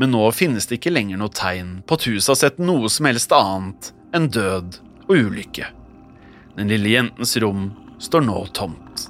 Men 0.00 0.14
nå 0.14 0.28
finnes 0.32 0.68
det 0.68 0.78
ikke 0.78 0.92
lenger 0.92 1.18
noe 1.20 1.32
tegn 1.34 1.80
på 1.84 1.96
at 1.96 2.06
huset 2.08 2.30
har 2.30 2.38
sett 2.40 2.60
noe 2.62 2.88
som 2.92 3.08
helst 3.08 3.32
annet 3.36 3.90
enn 4.16 4.28
død 4.32 4.78
og 5.10 5.26
ulykke. 5.26 5.66
Den 6.56 6.70
lille 6.70 6.94
jentens 6.94 7.36
rom 7.42 7.70
står 7.98 8.22
nå 8.28 8.44
tomt. 8.54 9.08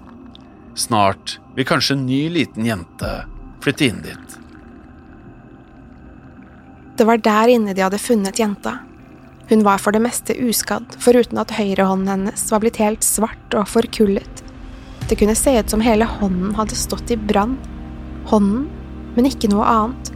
Snart 0.74 1.38
vil 1.56 1.68
kanskje 1.68 1.98
en 1.98 2.06
ny 2.08 2.22
liten 2.32 2.64
jente 2.64 3.10
flytte 3.60 3.90
inn 3.90 4.00
dit. 4.04 4.36
Det 6.96 7.04
var 7.08 7.20
der 7.24 7.52
inne 7.52 7.74
de 7.76 7.84
hadde 7.84 8.00
funnet 8.00 8.40
jenta. 8.40 8.78
Hun 9.50 9.64
var 9.66 9.80
for 9.82 9.92
det 9.92 10.02
meste 10.04 10.36
uskadd, 10.38 10.94
foruten 11.02 11.40
at 11.42 11.52
høyrehånden 11.56 12.10
hennes 12.12 12.46
var 12.52 12.62
blitt 12.62 12.80
helt 12.80 13.04
svart 13.04 13.56
og 13.56 13.68
forkullet. 13.68 14.44
Det 15.10 15.18
kunne 15.18 15.34
se 15.34 15.56
ut 15.58 15.72
som 15.72 15.82
hele 15.82 16.06
hånden 16.06 16.54
hadde 16.54 16.78
stått 16.78 17.10
i 17.10 17.18
brann. 17.18 17.56
Hånden, 18.30 18.68
men 19.16 19.26
ikke 19.26 19.50
noe 19.50 19.66
annet. 19.66 20.12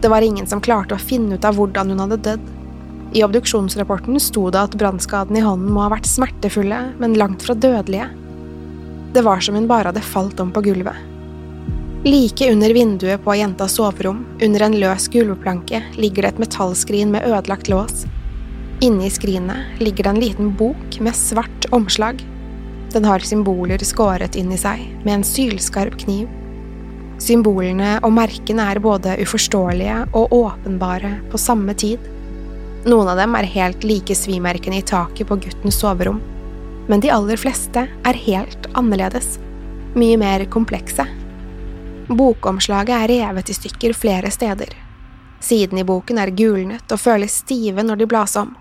Det 0.00 0.12
var 0.12 0.22
ingen 0.22 0.46
som 0.46 0.62
klarte 0.62 0.94
å 0.94 1.02
finne 1.02 1.34
ut 1.34 1.48
av 1.48 1.58
hvordan 1.58 1.90
hun 1.90 2.04
hadde 2.04 2.20
dødd. 2.28 2.53
I 3.14 3.22
obduksjonsrapporten 3.22 4.18
sto 4.20 4.48
det 4.50 4.58
at 4.58 4.74
brannskadene 4.74 5.38
i 5.38 5.44
hånden 5.44 5.70
må 5.70 5.84
ha 5.84 5.92
vært 5.92 6.08
smertefulle, 6.10 6.80
men 6.98 7.14
langt 7.14 7.44
fra 7.46 7.54
dødelige. 7.54 8.08
Det 9.14 9.22
var 9.22 9.44
som 9.44 9.54
hun 9.54 9.68
bare 9.70 9.92
hadde 9.92 10.02
falt 10.02 10.40
om 10.42 10.50
på 10.50 10.64
gulvet. 10.66 10.98
Like 12.04 12.50
under 12.50 12.74
vinduet 12.74 13.22
på 13.24 13.36
jentas 13.38 13.78
soverom, 13.78 14.24
under 14.42 14.64
en 14.66 14.74
løs 14.82 15.06
gulvplanke, 15.08 15.78
ligger 15.94 16.26
det 16.26 16.32
et 16.34 16.40
metallskrin 16.42 17.14
med 17.14 17.24
ødelagt 17.30 17.70
lås. 17.70 18.02
Inne 18.82 19.06
i 19.06 19.12
skrinet 19.14 19.78
ligger 19.78 20.04
det 20.04 20.10
en 20.10 20.20
liten 20.20 20.50
bok 20.58 20.98
med 21.00 21.14
svart 21.14 21.68
omslag. 21.70 22.18
Den 22.92 23.06
har 23.06 23.22
symboler 23.22 23.78
skåret 23.86 24.34
inn 24.34 24.50
i 24.52 24.58
seg, 24.58 24.82
med 25.06 25.20
en 25.20 25.24
sylskarp 25.24 25.94
kniv. 26.02 26.26
Symbolene 27.22 27.94
og 28.02 28.12
merkene 28.18 28.66
er 28.74 28.82
både 28.82 29.14
uforståelige 29.22 30.02
og 30.18 30.34
åpenbare 30.34 31.14
på 31.30 31.38
samme 31.40 31.78
tid. 31.78 32.02
Noen 32.84 33.08
av 33.08 33.16
dem 33.16 33.34
er 33.38 33.48
helt 33.48 33.84
like 33.86 34.14
svimerkene 34.16 34.82
i 34.82 34.84
taket 34.84 35.28
på 35.28 35.38
guttens 35.40 35.78
soverom, 35.80 36.20
men 36.88 37.00
de 37.00 37.10
aller 37.10 37.40
fleste 37.40 37.86
er 37.88 38.24
helt 38.26 38.66
annerledes, 38.76 39.38
mye 39.96 40.18
mer 40.20 40.44
komplekse. 40.52 41.06
Bokomslaget 42.08 42.92
er 42.98 43.08
revet 43.08 43.48
i 43.48 43.56
stykker 43.56 43.94
flere 43.96 44.28
steder. 44.30 44.74
Siden 45.40 45.80
i 45.80 45.84
boken 45.84 46.20
er 46.20 46.32
gulnet 46.36 46.92
og 46.92 47.00
føles 47.00 47.40
stive 47.40 47.84
når 47.84 48.02
de 48.02 48.08
blas 48.10 48.36
om. 48.36 48.52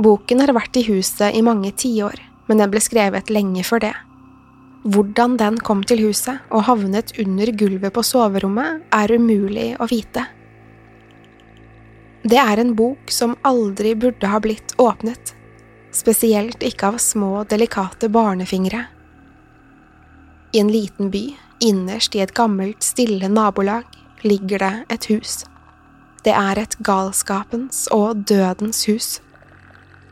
Boken 0.00 0.44
har 0.44 0.52
vært 0.56 0.76
i 0.76 0.84
huset 0.90 1.36
i 1.36 1.40
mange 1.44 1.72
tiår, 1.72 2.20
men 2.48 2.60
den 2.60 2.72
ble 2.72 2.80
skrevet 2.84 3.32
lenge 3.32 3.64
før 3.64 3.84
det. 3.86 3.94
Hvordan 4.84 5.38
den 5.40 5.56
kom 5.60 5.80
til 5.84 6.00
huset 6.06 6.44
og 6.48 6.64
havnet 6.68 7.12
under 7.20 7.52
gulvet 7.52 7.92
på 7.96 8.04
soverommet, 8.04 8.84
er 8.92 9.12
umulig 9.12 9.74
å 9.80 9.88
vite. 9.88 10.24
Det 12.22 12.36
er 12.36 12.60
en 12.60 12.74
bok 12.76 13.10
som 13.10 13.36
aldri 13.42 13.94
burde 13.94 14.28
ha 14.28 14.40
blitt 14.44 14.74
åpnet, 14.76 15.34
spesielt 15.92 16.62
ikke 16.62 16.92
av 16.92 16.98
små, 17.00 17.44
delikate 17.48 18.10
barnefingre. 18.12 18.84
I 20.52 20.60
en 20.60 20.72
liten 20.72 21.10
by, 21.10 21.22
innerst 21.64 22.14
i 22.14 22.20
et 22.20 22.34
gammelt, 22.36 22.82
stille 22.84 23.28
nabolag, 23.28 23.88
ligger 24.20 24.58
det 24.58 24.72
et 24.92 25.08
hus. 25.08 25.44
Det 26.24 26.36
er 26.36 26.60
et 26.60 26.76
galskapens 26.84 27.86
og 27.96 28.26
dødens 28.28 28.84
hus. 28.90 29.20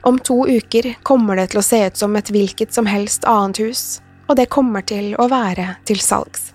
Om 0.01 0.19
to 0.25 0.47
uker 0.49 0.95
kommer 1.03 1.37
det 1.37 1.51
til 1.53 1.61
å 1.61 1.67
se 1.67 1.83
ut 1.91 2.01
som 2.01 2.17
et 2.17 2.31
hvilket 2.33 2.73
som 2.73 2.89
helst 2.89 3.29
annet 3.29 3.61
hus, 3.61 3.99
og 4.29 4.41
det 4.41 4.49
kommer 4.49 4.81
til 4.81 5.13
å 5.21 5.29
være 5.29 5.75
til 5.85 6.01
salgs. 6.01 6.55